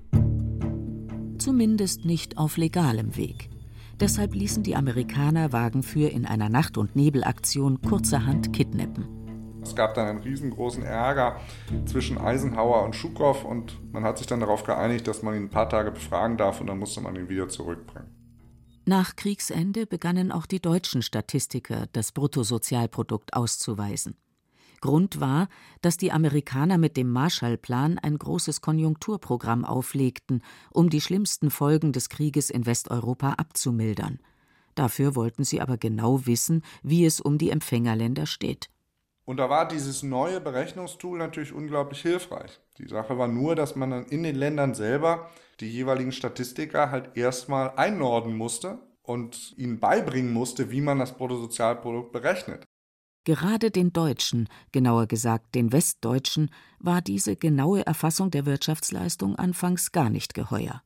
Zumindest 1.36 2.06
nicht 2.06 2.38
auf 2.38 2.56
legalem 2.56 3.16
Weg. 3.18 3.50
Deshalb 4.00 4.34
ließen 4.34 4.62
die 4.62 4.74
Amerikaner 4.74 5.52
Wagenführ 5.52 6.10
in 6.10 6.24
einer 6.24 6.48
Nacht- 6.48 6.78
und 6.78 6.96
Nebelaktion 6.96 7.82
kurzerhand 7.82 8.54
kidnappen. 8.54 9.21
Es 9.62 9.76
gab 9.76 9.94
dann 9.94 10.08
einen 10.08 10.18
riesengroßen 10.18 10.82
Ärger 10.82 11.40
zwischen 11.86 12.18
Eisenhower 12.18 12.82
und 12.82 12.96
Schukow 12.96 13.44
und 13.44 13.78
man 13.92 14.04
hat 14.04 14.18
sich 14.18 14.26
dann 14.26 14.40
darauf 14.40 14.64
geeinigt, 14.64 15.06
dass 15.06 15.22
man 15.22 15.34
ihn 15.34 15.44
ein 15.44 15.50
paar 15.50 15.68
Tage 15.68 15.92
befragen 15.92 16.36
darf 16.36 16.60
und 16.60 16.66
dann 16.66 16.78
musste 16.78 17.00
man 17.00 17.14
ihn 17.16 17.28
wieder 17.28 17.48
zurückbringen. 17.48 18.08
Nach 18.84 19.14
Kriegsende 19.14 19.86
begannen 19.86 20.32
auch 20.32 20.46
die 20.46 20.60
deutschen 20.60 21.02
Statistiker 21.02 21.86
das 21.92 22.10
Bruttosozialprodukt 22.10 23.34
auszuweisen. 23.34 24.16
Grund 24.80 25.20
war, 25.20 25.48
dass 25.80 25.96
die 25.96 26.10
Amerikaner 26.10 26.76
mit 26.76 26.96
dem 26.96 27.08
Marshallplan 27.08 28.00
ein 28.00 28.18
großes 28.18 28.60
Konjunkturprogramm 28.60 29.64
auflegten, 29.64 30.42
um 30.72 30.90
die 30.90 31.00
schlimmsten 31.00 31.50
Folgen 31.50 31.92
des 31.92 32.08
Krieges 32.08 32.50
in 32.50 32.66
Westeuropa 32.66 33.34
abzumildern. 33.34 34.18
Dafür 34.74 35.14
wollten 35.14 35.44
sie 35.44 35.60
aber 35.60 35.76
genau 35.78 36.26
wissen, 36.26 36.62
wie 36.82 37.06
es 37.06 37.20
um 37.20 37.38
die 37.38 37.50
Empfängerländer 37.50 38.26
steht. 38.26 38.70
Und 39.24 39.36
da 39.36 39.48
war 39.48 39.68
dieses 39.68 40.02
neue 40.02 40.40
Berechnungstool 40.40 41.18
natürlich 41.18 41.52
unglaublich 41.52 42.02
hilfreich. 42.02 42.60
Die 42.78 42.88
Sache 42.88 43.18
war 43.18 43.28
nur, 43.28 43.54
dass 43.54 43.76
man 43.76 43.90
dann 43.90 44.06
in 44.06 44.22
den 44.22 44.34
Ländern 44.34 44.74
selber 44.74 45.30
die 45.60 45.70
jeweiligen 45.70 46.12
Statistiker 46.12 46.90
halt 46.90 47.16
erstmal 47.16 47.70
einnorden 47.76 48.36
musste 48.36 48.78
und 49.02 49.54
ihnen 49.56 49.78
beibringen 49.78 50.32
musste, 50.32 50.70
wie 50.70 50.80
man 50.80 50.98
das 50.98 51.16
Bruttosozialprodukt 51.16 52.12
berechnet. 52.12 52.64
Gerade 53.24 53.70
den 53.70 53.92
Deutschen, 53.92 54.48
genauer 54.72 55.06
gesagt 55.06 55.54
den 55.54 55.70
Westdeutschen, 55.70 56.50
war 56.80 57.00
diese 57.00 57.36
genaue 57.36 57.86
Erfassung 57.86 58.32
der 58.32 58.46
Wirtschaftsleistung 58.46 59.36
anfangs 59.36 59.92
gar 59.92 60.10
nicht 60.10 60.34
geheuer. 60.34 60.82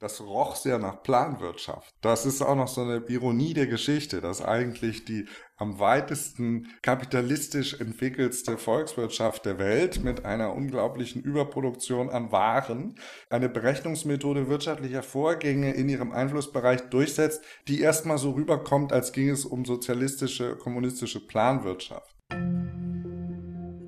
Das 0.00 0.20
roch 0.20 0.54
sehr 0.54 0.78
nach 0.78 1.02
Planwirtschaft. 1.02 1.92
Das 2.02 2.24
ist 2.24 2.40
auch 2.40 2.54
noch 2.54 2.68
so 2.68 2.82
eine 2.82 3.02
Ironie 3.08 3.52
der 3.52 3.66
Geschichte, 3.66 4.20
dass 4.20 4.40
eigentlich 4.40 5.04
die 5.04 5.26
am 5.56 5.80
weitesten 5.80 6.68
kapitalistisch 6.82 7.80
entwickelste 7.80 8.58
Volkswirtschaft 8.58 9.44
der 9.44 9.58
Welt 9.58 10.04
mit 10.04 10.24
einer 10.24 10.54
unglaublichen 10.54 11.20
Überproduktion 11.20 12.10
an 12.10 12.30
Waren 12.30 12.94
eine 13.28 13.48
Berechnungsmethode 13.48 14.48
wirtschaftlicher 14.48 15.02
Vorgänge 15.02 15.74
in 15.74 15.88
ihrem 15.88 16.12
Einflussbereich 16.12 16.82
durchsetzt, 16.90 17.42
die 17.66 17.80
erstmal 17.80 18.18
so 18.18 18.30
rüberkommt, 18.30 18.92
als 18.92 19.10
ging 19.10 19.30
es 19.30 19.44
um 19.44 19.64
sozialistische, 19.64 20.54
kommunistische 20.54 21.26
Planwirtschaft. 21.26 22.14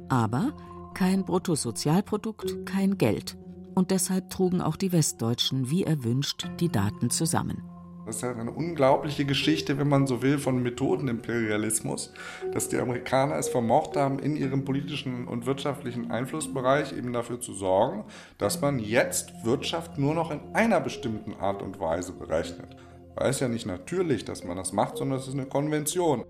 Aber 0.09 0.57
kein 0.95 1.25
Bruttosozialprodukt, 1.25 2.67
kein 2.67 2.99
Geld 2.99 3.37
und 3.75 3.91
deshalb 3.91 4.31
trugen 4.31 4.61
auch 4.61 4.77
die 4.77 4.93
Westdeutschen 4.93 5.71
wie 5.71 5.85
erwünscht 5.85 6.49
die 6.61 6.69
Daten 6.69 7.11
zusammen. 7.11 7.63
Das 8.11 8.17
ist 8.17 8.23
ja 8.23 8.33
eine 8.33 8.51
unglaubliche 8.51 9.25
Geschichte, 9.25 9.79
wenn 9.79 9.89
man 9.89 10.09
so 10.09 10.21
will, 10.21 10.39
von 10.39 10.63
Methodenimperialismus, 10.65 12.13
dass 12.53 12.69
die 12.69 12.79
Amerikaner 12.79 13.37
es 13.37 13.49
vermocht 13.49 13.97
haben, 13.97 14.19
in 14.19 14.35
ihrem 14.35 14.65
politischen 14.65 15.29
und 15.29 15.47
wirtschaftlichen 15.47 16.11
Einflussbereich 16.11 16.93
eben 16.93 17.13
dafür 17.13 17.39
zu 17.39 17.53
sorgen, 17.53 18.05
dass 18.37 18.61
man 18.61 18.81
jetzt 18.81 19.33
Wirtschaft 19.45 19.97
nur 19.97 20.15
noch 20.15 20.33
in 20.33 20.41
einer 20.55 20.81
bestimmten 20.81 21.35
Art 21.35 21.63
und 21.63 21.79
Weise 21.79 22.13
berechnet. 22.13 22.77
Weil 23.15 23.31
es 23.31 23.39
ja 23.39 23.47
nicht 23.47 23.67
natürlich, 23.67 24.25
dass 24.25 24.43
man 24.43 24.57
das 24.57 24.73
macht, 24.73 24.97
sondern 24.97 25.21
es 25.21 25.29
ist 25.29 25.35
eine 25.35 25.47
Konvention. 25.47 26.25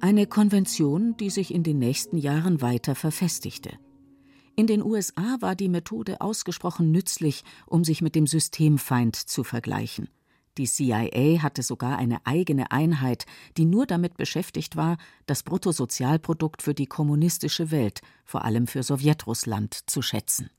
Eine 0.00 0.26
Konvention, 0.26 1.16
die 1.18 1.30
sich 1.30 1.54
in 1.54 1.62
den 1.62 1.78
nächsten 1.78 2.16
Jahren 2.16 2.60
weiter 2.62 2.96
verfestigte. 2.96 3.70
In 4.54 4.66
den 4.66 4.82
USA 4.82 5.38
war 5.40 5.56
die 5.56 5.70
Methode 5.70 6.20
ausgesprochen 6.20 6.90
nützlich, 6.90 7.42
um 7.66 7.84
sich 7.84 8.02
mit 8.02 8.14
dem 8.14 8.26
Systemfeind 8.26 9.16
zu 9.16 9.44
vergleichen. 9.44 10.08
Die 10.58 10.66
CIA 10.66 11.42
hatte 11.42 11.62
sogar 11.62 11.96
eine 11.96 12.26
eigene 12.26 12.70
Einheit, 12.70 13.24
die 13.56 13.64
nur 13.64 13.86
damit 13.86 14.18
beschäftigt 14.18 14.76
war, 14.76 14.98
das 15.24 15.42
Bruttosozialprodukt 15.42 16.60
für 16.60 16.74
die 16.74 16.86
kommunistische 16.86 17.70
Welt, 17.70 18.02
vor 18.26 18.44
allem 18.44 18.66
für 18.66 18.82
Sowjetrussland, 18.82 19.74
zu 19.86 20.02
schätzen. 20.02 20.50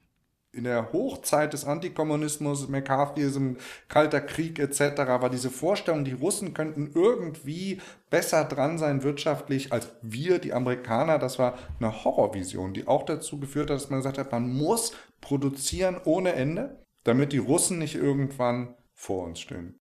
In 0.53 0.65
der 0.65 0.93
Hochzeit 0.93 1.51
des 1.53 1.65
Antikommunismus, 1.65 2.67
McCarthyism, 2.69 3.53
Kalter 3.89 4.21
Krieg 4.21 4.59
etc. 4.59 4.97
war 5.19 5.29
diese 5.29 5.49
Vorstellung, 5.49 6.05
die 6.05 6.13
Russen 6.13 6.53
könnten 6.53 6.91
irgendwie 6.93 7.81
besser 8.09 8.45
dran 8.45 8.77
sein 8.77 9.03
wirtschaftlich 9.03 9.73
als 9.73 9.87
wir, 10.03 10.37
die 10.37 10.53
Amerikaner. 10.53 11.17
Das 11.17 11.39
war 11.39 11.57
eine 11.79 12.03
Horrorvision, 12.03 12.73
die 12.73 12.87
auch 12.87 13.03
dazu 13.03 13.39
geführt 13.39 13.71
hat, 13.71 13.77
dass 13.77 13.89
man 13.89 13.99
gesagt 13.99 14.19
hat, 14.19 14.31
man 14.31 14.47
muss 14.47 14.93
produzieren 15.21 15.99
ohne 16.05 16.33
Ende, 16.33 16.77
damit 17.03 17.33
die 17.33 17.39
Russen 17.39 17.79
nicht 17.79 17.95
irgendwann 17.95 18.75
vor 18.93 19.25
uns 19.25 19.39
stehen. 19.39 19.75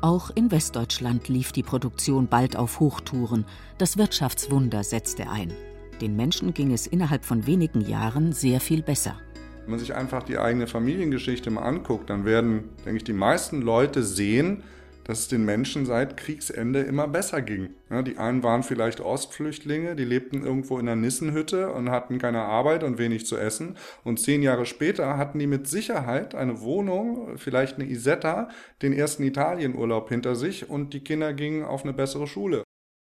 Auch 0.00 0.30
in 0.32 0.52
Westdeutschland 0.52 1.28
lief 1.28 1.50
die 1.50 1.64
Produktion 1.64 2.28
bald 2.28 2.54
auf 2.54 2.78
Hochtouren. 2.78 3.44
Das 3.78 3.96
Wirtschaftswunder 3.96 4.84
setzte 4.84 5.28
ein. 5.28 5.52
Den 6.00 6.14
Menschen 6.14 6.54
ging 6.54 6.72
es 6.72 6.86
innerhalb 6.86 7.24
von 7.24 7.46
wenigen 7.46 7.80
Jahren 7.80 8.32
sehr 8.32 8.60
viel 8.60 8.82
besser. 8.82 9.18
Wenn 9.62 9.72
man 9.72 9.80
sich 9.80 9.94
einfach 9.94 10.22
die 10.22 10.38
eigene 10.38 10.66
Familiengeschichte 10.66 11.50
mal 11.50 11.62
anguckt, 11.62 12.08
dann 12.08 12.24
werden, 12.24 12.70
denke 12.84 12.98
ich, 12.98 13.04
die 13.04 13.12
meisten 13.12 13.60
Leute 13.60 14.02
sehen, 14.02 14.62
dass 15.08 15.20
es 15.20 15.28
den 15.28 15.44
Menschen 15.44 15.86
seit 15.86 16.18
Kriegsende 16.18 16.80
immer 16.80 17.08
besser 17.08 17.42
ging. 17.42 17.70
Ja, 17.90 18.02
die 18.02 18.18
einen 18.18 18.42
waren 18.42 18.62
vielleicht 18.62 19.00
Ostflüchtlinge, 19.00 19.96
die 19.96 20.04
lebten 20.04 20.44
irgendwo 20.44 20.78
in 20.78 20.86
einer 20.86 21.00
Nissenhütte 21.00 21.72
und 21.72 21.90
hatten 21.90 22.18
keine 22.18 22.42
Arbeit 22.42 22.84
und 22.84 22.98
wenig 22.98 23.26
zu 23.26 23.38
essen. 23.38 23.76
Und 24.04 24.20
zehn 24.20 24.42
Jahre 24.42 24.66
später 24.66 25.16
hatten 25.16 25.38
die 25.38 25.46
mit 25.46 25.66
Sicherheit 25.66 26.34
eine 26.34 26.60
Wohnung, 26.60 27.38
vielleicht 27.38 27.76
eine 27.76 27.88
Isetta, 27.88 28.50
den 28.82 28.92
ersten 28.92 29.22
Italienurlaub 29.22 30.10
hinter 30.10 30.36
sich 30.36 30.68
und 30.68 30.92
die 30.92 31.00
Kinder 31.00 31.32
gingen 31.32 31.64
auf 31.64 31.84
eine 31.84 31.94
bessere 31.94 32.26
Schule. 32.26 32.62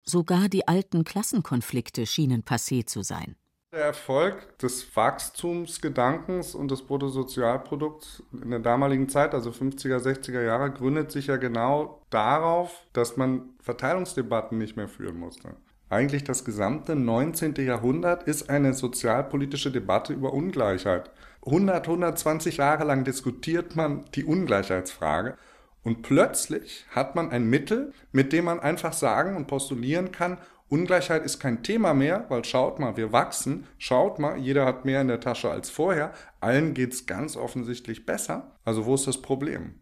Sogar 0.10 0.50
die 0.50 0.68
alten 0.68 1.04
Klassenkonflikte 1.04 2.08
schienen 2.08 2.42
passé 2.44 2.84
zu 2.84 3.04
sein. 3.04 3.36
Der 3.72 3.84
Erfolg 3.84 4.58
des 4.58 4.96
Wachstumsgedankens 4.96 6.56
und 6.56 6.72
des 6.72 6.82
Bruttosozialprodukts 6.82 8.24
in 8.34 8.50
der 8.50 8.58
damaligen 8.58 9.08
Zeit, 9.08 9.36
also 9.36 9.52
50er, 9.52 9.98
60er 10.00 10.42
Jahre, 10.42 10.72
gründet 10.72 11.12
sich 11.12 11.28
ja 11.28 11.38
genau 11.38 12.02
darauf, 12.10 12.88
dass 12.92 13.18
man 13.18 13.52
Verteilungsdebatten 13.62 14.58
nicht 14.58 14.76
mehr 14.78 14.88
führen 14.88 15.20
musste. 15.20 15.56
Eigentlich 15.90 16.24
das 16.24 16.44
gesamte 16.44 16.96
19. 16.96 17.54
Jahrhundert 17.58 18.24
ist 18.24 18.50
eine 18.50 18.74
sozialpolitische 18.74 19.72
Debatte 19.72 20.14
über 20.14 20.34
Ungleichheit. 20.34 21.12
100, 21.46 21.88
120 21.88 22.58
Jahre 22.58 22.84
lang 22.84 23.04
diskutiert 23.04 23.76
man 23.76 24.06
die 24.16 24.26
Ungleichheitsfrage 24.26 25.38
und 25.84 26.02
plötzlich 26.02 26.86
hat 26.92 27.16
man 27.16 27.32
ein 27.32 27.50
Mittel, 27.50 27.94
mit 28.12 28.34
dem 28.34 28.46
man 28.46 28.60
einfach 28.60 28.94
sagen 28.94 29.36
und 29.36 29.48
postulieren 29.48 30.12
kann, 30.12 30.38
Ungleichheit 30.70 31.26
ist 31.26 31.40
kein 31.40 31.64
Thema 31.64 31.96
mehr, 31.96 32.26
weil 32.30 32.46
schaut 32.46 32.78
mal, 32.80 32.96
wir 32.96 33.12
wachsen, 33.12 33.66
schaut 33.80 34.20
mal, 34.20 34.38
jeder 34.38 34.66
hat 34.66 34.86
mehr 34.86 35.02
in 35.02 35.08
der 35.08 35.20
Tasche 35.20 35.50
als 35.50 35.72
vorher, 35.72 36.14
allen 36.42 36.76
geht 36.76 36.94
es 36.94 37.08
ganz 37.08 37.36
offensichtlich 37.36 38.06
besser. 38.06 38.56
Also 38.64 38.86
wo 38.86 38.94
ist 38.94 39.08
das 39.08 39.22
Problem? 39.22 39.82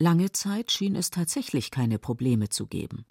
Lange 0.00 0.30
Zeit 0.30 0.70
schien 0.70 0.94
es 0.94 1.10
tatsächlich 1.10 1.72
keine 1.72 1.98
Probleme 1.98 2.48
zu 2.48 2.66
geben. 2.66 3.04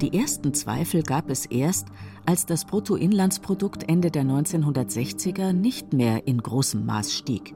Die 0.00 0.18
ersten 0.18 0.52
Zweifel 0.52 1.02
gab 1.02 1.30
es 1.30 1.46
erst, 1.46 1.88
als 2.26 2.44
das 2.46 2.64
Bruttoinlandsprodukt 2.64 3.88
Ende 3.88 4.10
der 4.10 4.24
1960er 4.24 5.52
nicht 5.52 5.92
mehr 5.92 6.26
in 6.26 6.42
großem 6.42 6.84
Maß 6.84 7.12
stieg. 7.12 7.54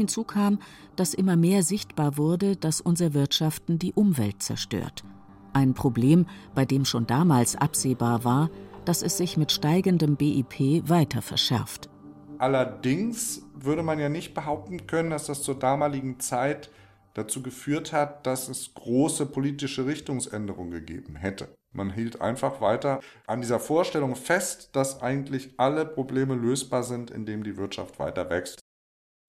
Hinzu 0.00 0.24
kam, 0.24 0.58
dass 0.96 1.14
immer 1.14 1.36
mehr 1.36 1.62
sichtbar 1.62 2.16
wurde, 2.16 2.56
dass 2.56 2.80
unser 2.80 3.12
Wirtschaften 3.12 3.78
die 3.78 3.92
Umwelt 3.92 4.42
zerstört. 4.42 5.04
Ein 5.52 5.74
Problem, 5.74 6.26
bei 6.54 6.64
dem 6.64 6.84
schon 6.84 7.06
damals 7.06 7.54
absehbar 7.54 8.24
war, 8.24 8.50
dass 8.84 9.02
es 9.02 9.18
sich 9.18 9.36
mit 9.36 9.52
steigendem 9.52 10.16
BIP 10.16 10.88
weiter 10.88 11.20
verschärft. 11.20 11.90
Allerdings 12.38 13.42
würde 13.54 13.82
man 13.82 13.98
ja 13.98 14.08
nicht 14.08 14.32
behaupten 14.32 14.86
können, 14.86 15.10
dass 15.10 15.26
das 15.26 15.42
zur 15.42 15.58
damaligen 15.58 16.18
Zeit 16.18 16.70
dazu 17.12 17.42
geführt 17.42 17.92
hat, 17.92 18.26
dass 18.26 18.48
es 18.48 18.72
große 18.72 19.26
politische 19.26 19.84
Richtungsänderungen 19.84 20.70
gegeben 20.70 21.16
hätte. 21.16 21.48
Man 21.72 21.90
hielt 21.90 22.22
einfach 22.22 22.62
weiter 22.62 23.00
an 23.26 23.42
dieser 23.42 23.60
Vorstellung 23.60 24.16
fest, 24.16 24.70
dass 24.72 25.02
eigentlich 25.02 25.54
alle 25.58 25.84
Probleme 25.84 26.34
lösbar 26.34 26.84
sind, 26.84 27.10
indem 27.10 27.44
die 27.44 27.58
Wirtschaft 27.58 27.98
weiter 27.98 28.30
wächst. 28.30 28.60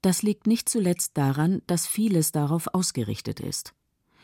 Das 0.02 0.24
liegt 0.24 0.48
nicht 0.48 0.68
zuletzt 0.68 1.18
daran, 1.18 1.62
dass 1.68 1.86
vieles 1.86 2.32
darauf 2.32 2.74
ausgerichtet 2.74 3.40
ist. 3.40 3.74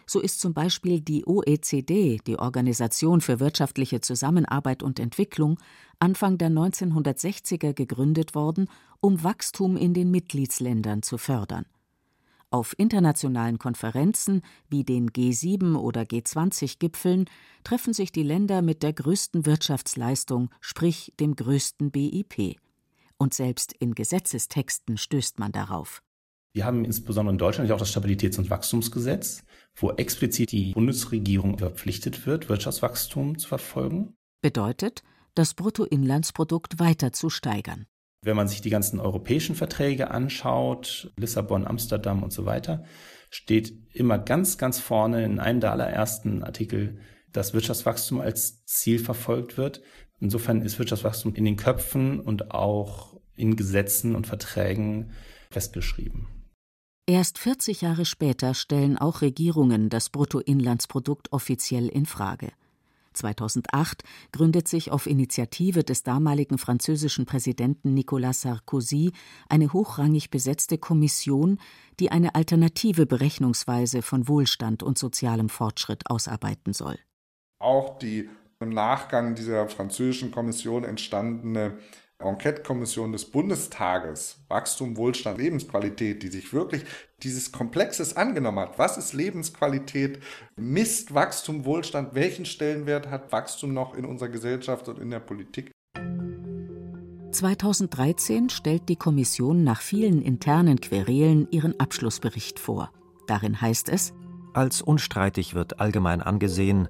So 0.10 0.22
ist 0.22 0.40
zum 0.40 0.54
Beispiel 0.54 1.02
die 1.02 1.28
OECD, 1.28 2.20
die 2.26 2.40
Organisation 2.40 3.20
für 3.20 3.40
wirtschaftliche 3.40 4.00
Zusammenarbeit 4.00 4.82
und 4.82 5.00
Entwicklung, 5.00 5.60
Anfang 6.00 6.38
der 6.38 6.50
1960er 6.50 7.74
gegründet 7.74 8.34
worden, 8.34 8.70
um 9.02 9.24
Wachstum 9.24 9.76
in 9.76 9.94
den 9.94 10.10
Mitgliedsländern 10.10 11.04
zu 11.04 11.18
fördern. 11.18 11.66
Auf 12.50 12.74
internationalen 12.78 13.60
Konferenzen 13.60 14.42
wie 14.70 14.86
den 14.86 15.10
G7 15.10 15.76
oder 15.76 16.04
G20-Gipfeln 16.04 17.26
treffen 17.66 17.94
sich 17.94 18.14
die 18.14 18.24
Länder 18.24 18.62
mit 18.62 18.84
der 18.84 18.94
größten 18.94 19.46
Wirtschaftsleistung, 19.46 20.50
sprich 20.62 21.14
dem 21.20 21.36
größten 21.36 21.92
BIP 21.92 22.58
und 23.18 23.34
selbst 23.34 23.74
in 23.74 23.96
Gesetzestexten 23.96 24.98
stößt 24.98 25.40
man 25.40 25.52
darauf. 25.52 26.02
Wir 26.54 26.66
haben 26.66 26.86
insbesondere 26.86 27.34
in 27.34 27.38
Deutschland 27.38 27.72
auch 27.72 27.78
das 27.78 27.96
Stabilitäts- 27.96 28.40
und 28.40 28.50
Wachstumsgesetz, 28.50 29.44
wo 29.76 29.92
explizit 29.92 30.52
die 30.52 30.74
Bundesregierung 30.74 31.58
verpflichtet 31.60 32.26
wird, 32.26 32.50
Wirtschaftswachstum 32.50 33.38
zu 33.38 33.48
verfolgen. 33.48 34.16
Bedeutet, 34.42 35.04
das 35.36 35.54
Bruttoinlandsprodukt 35.54 36.80
weiter 36.80 37.14
zu 37.14 37.30
steigern. 37.30 37.86
Wenn 38.24 38.36
man 38.36 38.48
sich 38.48 38.62
die 38.62 38.72
ganzen 38.72 39.00
europäischen 39.00 39.56
Verträge 39.56 40.10
anschaut, 40.10 41.14
Lissabon, 41.18 41.68
Amsterdam 41.68 42.24
und 42.24 42.34
so 42.34 42.46
weiter, 42.46 42.84
steht 43.30 43.74
immer 43.94 44.18
ganz, 44.18 44.58
ganz 44.58 44.80
vorne 44.80 45.24
in 45.24 45.40
einem 45.40 45.60
der 45.60 45.72
allerersten 45.72 46.44
Artikel, 46.44 47.00
dass 47.32 47.54
Wirtschaftswachstum 47.54 48.20
als 48.20 48.66
Ziel 48.66 48.98
verfolgt 48.98 49.58
wird. 49.58 49.82
Insofern 50.20 50.62
ist 50.62 50.80
Wirtschaftswachstum 50.80 51.36
in 51.36 51.46
den 51.46 51.58
Köpfen 51.58 52.20
und 52.20 52.52
auch 52.52 53.20
in 53.36 53.56
Gesetzen 53.56 54.16
und 54.16 54.28
Verträgen 54.28 55.12
festgeschrieben. 55.52 56.28
Erst 57.06 57.38
40 57.38 57.82
Jahre 57.82 58.04
später 58.04 58.54
stellen 58.54 58.98
auch 58.98 59.22
Regierungen 59.22 59.90
das 59.90 60.10
Bruttoinlandsprodukt 60.10 61.32
offiziell 61.32 61.88
in 61.88 62.06
Frage. 62.06 62.52
2008 63.14 64.04
gründet 64.32 64.68
sich 64.68 64.92
auf 64.92 65.08
Initiative 65.08 65.84
des 65.84 66.04
damaligen 66.04 66.58
französischen 66.58 67.26
Präsidenten 67.26 67.94
Nicolas 67.94 68.42
Sarkozy 68.42 69.12
eine 69.50 69.74
hochrangig 69.74 70.30
besetzte 70.30 70.78
Kommission, 70.78 71.60
die 72.00 72.12
eine 72.12 72.36
alternative 72.36 73.06
Berechnungsweise 73.06 74.02
von 74.02 74.28
Wohlstand 74.28 74.84
und 74.84 74.98
sozialem 74.98 75.50
Fortschritt 75.50 76.10
ausarbeiten 76.10 76.74
soll. 76.74 77.00
Auch 77.60 77.98
die 77.98 78.30
im 78.60 78.70
Nachgang 78.70 79.36
dieser 79.36 79.68
französischen 79.68 80.32
Kommission 80.32 80.84
entstandene 80.84 81.78
Enquete-Kommission 82.20 83.12
des 83.12 83.26
Bundestages, 83.26 84.44
Wachstum, 84.48 84.98
Wohlstand, 84.98 85.38
Lebensqualität, 85.38 86.24
die 86.24 86.30
sich 86.30 86.52
wirklich 86.52 86.84
dieses 87.22 87.52
Komplexes 87.52 88.18
angenommen 88.18 88.60
hat. 88.60 88.80
Was 88.80 88.98
ist 88.98 89.14
Lebensqualität? 89.14 90.20
Misst 90.56 91.14
Wachstum, 91.14 91.66
Wohlstand? 91.66 92.16
Welchen 92.16 92.46
Stellenwert 92.46 93.12
hat 93.12 93.32
Wachstum 93.32 93.74
noch 93.74 93.94
in 93.94 94.04
unserer 94.04 94.30
Gesellschaft 94.30 94.90
und 94.90 94.98
in 94.98 95.12
der 95.12 95.20
Politik? 95.20 95.72
2013 97.32 98.50
stellt 98.50 98.90
die 98.90 98.96
Kommission 98.96 99.64
nach 99.64 99.82
vielen 99.82 100.24
internen 100.24 100.82
Querelen 100.82 101.48
ihren 101.52 101.80
Abschlussbericht 101.80 102.58
vor. 102.58 102.92
Darin 103.28 103.62
heißt 103.62 103.90
es, 103.90 104.14
als 104.56 104.82
unstreitig 104.82 105.54
wird 105.54 105.80
allgemein 105.80 106.24
angesehen, 106.24 106.88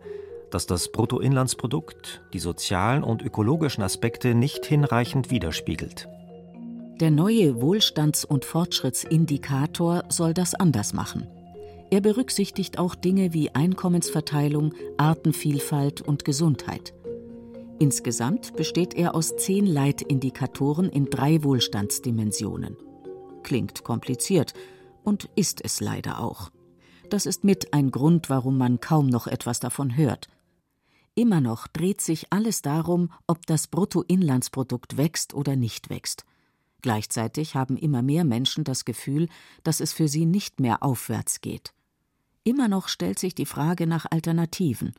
dass 0.52 0.66
das 0.66 0.92
Bruttoinlandsprodukt 0.92 2.22
die 2.34 2.40
sozialen 2.40 3.04
und 3.04 3.22
ökologischen 3.22 3.84
Aspekte 3.84 4.36
nicht 4.36 4.66
hinreichend 4.66 5.30
widerspiegelt. 5.32 6.08
Der 7.00 7.12
neue 7.12 7.62
Wohlstands- 7.62 8.26
und 8.26 8.44
Fortschrittsindikator 8.44 10.06
soll 10.10 10.34
das 10.34 10.56
anders 10.56 10.94
machen. 10.94 11.28
Er 11.92 12.02
berücksichtigt 12.02 12.80
auch 12.80 12.96
Dinge 12.96 13.34
wie 13.34 13.52
Einkommensverteilung, 13.52 14.74
Artenvielfalt 14.98 16.02
und 16.02 16.26
Gesundheit. 16.26 16.94
Insgesamt 17.80 18.56
besteht 18.56 18.96
er 18.96 19.14
aus 19.14 19.36
zehn 19.38 19.66
Leitindikatoren 19.66 20.90
in 20.90 21.06
drei 21.06 21.44
Wohlstandsdimensionen. 21.44 22.76
Klingt 23.44 23.84
kompliziert 23.84 24.54
und 25.04 25.30
ist 25.36 25.64
es 25.64 25.80
leider 25.80 26.20
auch. 26.20 26.50
Das 27.10 27.26
ist 27.26 27.44
mit 27.44 27.74
ein 27.74 27.92
Grund, 27.92 28.30
warum 28.30 28.58
man 28.58 28.82
kaum 28.82 29.08
noch 29.08 29.28
etwas 29.28 29.60
davon 29.60 29.96
hört. 29.96 30.28
Immer 31.18 31.42
noch 31.42 31.66
dreht 31.66 32.00
sich 32.00 32.32
alles 32.32 32.62
darum, 32.62 33.12
ob 33.26 33.48
das 33.48 33.66
Bruttoinlandsprodukt 33.66 34.98
wächst 34.98 35.34
oder 35.34 35.56
nicht 35.56 35.90
wächst. 35.90 36.26
Gleichzeitig 36.84 37.56
haben 37.56 37.76
immer 37.76 38.04
mehr 38.04 38.24
Menschen 38.24 38.64
das 38.64 38.86
Gefühl, 38.86 39.28
dass 39.64 39.80
es 39.80 39.94
für 39.94 40.08
sie 40.08 40.28
nicht 40.28 40.60
mehr 40.60 40.84
aufwärts 40.84 41.42
geht. 41.42 41.74
Immer 42.44 42.68
noch 42.68 42.88
stellt 42.88 43.18
sich 43.18 43.34
die 43.34 43.48
Frage 43.48 43.88
nach 43.88 44.06
Alternativen. 44.12 44.94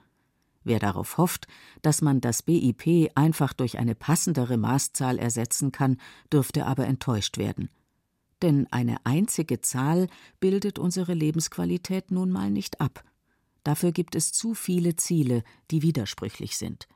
Wer 0.65 0.81
darauf 0.81 1.19
hofft, 1.19 1.47
dass 1.83 2.03
man 2.03 2.21
das 2.21 2.43
BIP 2.43 3.13
einfach 3.15 3.53
durch 3.53 3.79
eine 3.79 3.95
passendere 3.95 4.57
Maßzahl 4.57 5.21
ersetzen 5.21 5.71
kann, 5.71 5.99
dürfte 6.33 6.67
aber 6.67 6.89
enttäuscht 6.89 7.39
werden. 7.39 7.71
Denn 8.43 8.67
eine 8.73 8.97
einzige 9.05 9.61
Zahl 9.61 10.09
bildet 10.41 10.81
unsere 10.81 11.15
Lebensqualität 11.15 12.11
nun 12.11 12.33
mal 12.33 12.51
nicht 12.51 12.81
ab. 12.81 13.05
Dafür 13.69 13.93
gibt 13.93 14.15
es 14.15 14.33
zu 14.33 14.55
viele 14.55 14.97
Ziele, 14.97 15.43
die 15.71 15.83
widersprüchlich 15.83 16.57
sind. 16.57 16.89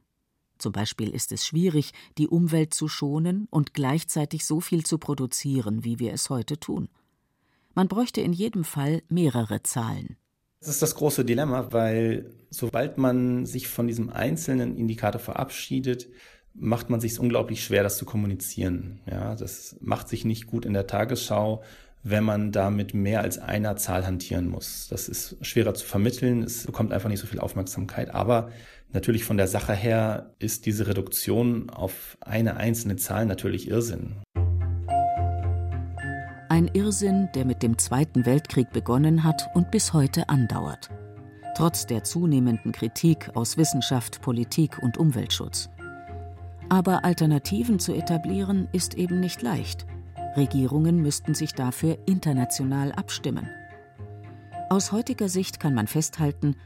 Zum 0.57 0.73
Beispiel 0.73 1.11
ist 1.11 1.31
es 1.31 1.45
schwierig, 1.45 1.93
die 2.17 2.29
Umwelt 2.29 2.73
zu 2.73 2.89
schonen 2.89 3.47
und 3.51 3.75
gleichzeitig 3.75 4.47
so 4.47 4.63
viel 4.63 4.83
zu 4.83 4.97
produzieren, 4.97 5.85
wie 5.85 5.99
wir 5.99 6.15
es 6.15 6.31
heute 6.31 6.59
tun. 6.59 6.89
Man 7.75 7.89
bräuchte 7.89 8.23
in 8.23 8.33
jedem 8.33 8.65
Fall 8.65 9.03
mehrere 9.11 9.63
Zahlen. 9.63 10.17
Das 10.61 10.71
ist 10.71 10.81
das 10.81 10.95
große 10.95 11.27
Dilemma, 11.27 11.73
weil 11.73 12.33
sobald 12.49 12.97
man 12.97 13.45
sich 13.45 13.69
von 13.69 13.87
diesem 13.87 14.09
einzelnen 14.09 14.75
Indikator 14.75 15.21
verabschiedet, 15.21 16.09
macht 16.55 16.89
man 16.89 17.01
sich 17.03 17.13
es 17.13 17.19
unglaublich 17.19 17.63
schwer, 17.63 17.83
das 17.83 17.99
zu 17.99 18.07
kommunizieren. 18.07 19.03
Ja, 19.05 19.35
das 19.35 19.77
macht 19.83 20.09
sich 20.09 20.25
nicht 20.25 20.47
gut 20.47 20.65
in 20.65 20.73
der 20.73 20.87
Tagesschau, 20.87 21.63
wenn 22.03 22.25
man 22.25 22.51
da 22.51 22.71
mit 22.71 22.95
mehr 22.95 23.21
als 23.21 23.39
einer 23.39 23.77
Zahl 23.77 24.07
hantieren 24.07 24.49
muss. 24.49 24.89
Das 24.89 25.09
ist 25.09 25.37
schwerer 25.41 25.75
zu 25.75 25.87
vermitteln, 25.87 26.43
es 26.43 26.67
bekommt 26.67 26.93
einfach 26.93 27.09
nicht 27.09 27.21
so 27.21 27.27
viel 27.27 27.39
Aufmerksamkeit. 27.39 28.13
Aber 28.15 28.51
natürlich 28.93 29.25
von 29.25 29.37
der 29.37 29.47
Sache 29.47 29.75
her 29.75 30.35
ist 30.39 30.67
diese 30.67 30.87
Reduktion 30.87 31.71
auf 31.71 32.17
eine 32.21 32.57
einzelne 32.57 32.97
Zahl 32.97 33.27
natürlich 33.27 33.69
Irrsinn. 33.69 34.17
Ein 36.49 36.69
Irrsinn, 36.75 37.29
der 37.35 37.47
mit 37.47 37.63
dem 37.63 37.79
Zweiten 37.79 38.27
Weltkrieg 38.27 38.71
begonnen 38.73 39.25
hat 39.25 39.49
und 39.55 39.71
bis 39.71 39.93
heute 39.93 40.29
andauert. 40.29 40.91
Trotz 41.57 41.87
der 41.87 42.05
zunehmenden 42.05 42.73
Kritik 42.73 43.31
aus 43.35 43.57
Wissenschaft, 43.57 44.21
Politik 44.21 44.79
und 44.83 44.99
Umweltschutz. 44.99 45.71
Aber 46.69 47.05
Alternativen 47.05 47.79
zu 47.79 47.93
etablieren 47.95 48.69
ist 48.73 48.95
eben 48.95 49.21
nicht 49.21 49.43
leicht. 49.43 49.87
Regierungen 50.37 51.03
müssten 51.03 51.35
sich 51.35 51.53
dafür 51.53 51.99
international 52.07 52.93
abstimmen. 52.93 53.49
Aus 54.71 54.93
heutiger 54.93 55.29
Sicht 55.29 55.61
kann 55.61 55.75
man 55.75 55.87
festhalten, 55.87 56.57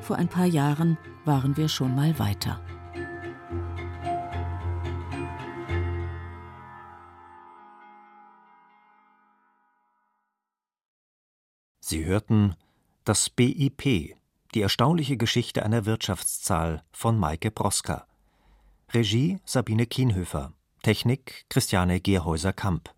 vor 0.00 0.16
ein 0.16 0.28
paar 0.28 0.46
Jahren 0.46 0.98
waren 1.24 1.56
wir 1.56 1.68
schon 1.68 1.94
mal 1.94 2.18
weiter. 2.18 2.60
Sie 11.80 12.04
hörten 12.04 12.56
das 13.04 13.30
BIP, 13.30 14.16
die 14.54 14.60
erstaunliche 14.60 15.16
Geschichte 15.16 15.64
einer 15.64 15.86
Wirtschaftszahl 15.86 16.82
von 16.90 17.16
Maike 17.16 17.52
Broska. 17.52 18.06
Regie 18.92 19.38
Sabine 19.44 19.86
Kienhöfer, 19.86 20.52
Technik 20.82 21.44
Christiane 21.48 22.00
Gerhäuser-Kamp. 22.00 22.95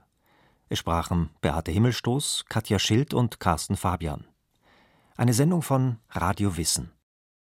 Es 0.70 0.78
sprachen 0.81 1.31
Beate 1.40 1.72
Himmelstoß, 1.72 2.44
Katja 2.48 2.78
Schild 2.78 3.14
und 3.14 3.40
Carsten 3.40 3.76
Fabian. 3.76 4.26
Eine 5.16 5.33
Sendung 5.33 5.62
von 5.62 5.96
Radio 6.11 6.57
Wissen. 6.57 6.92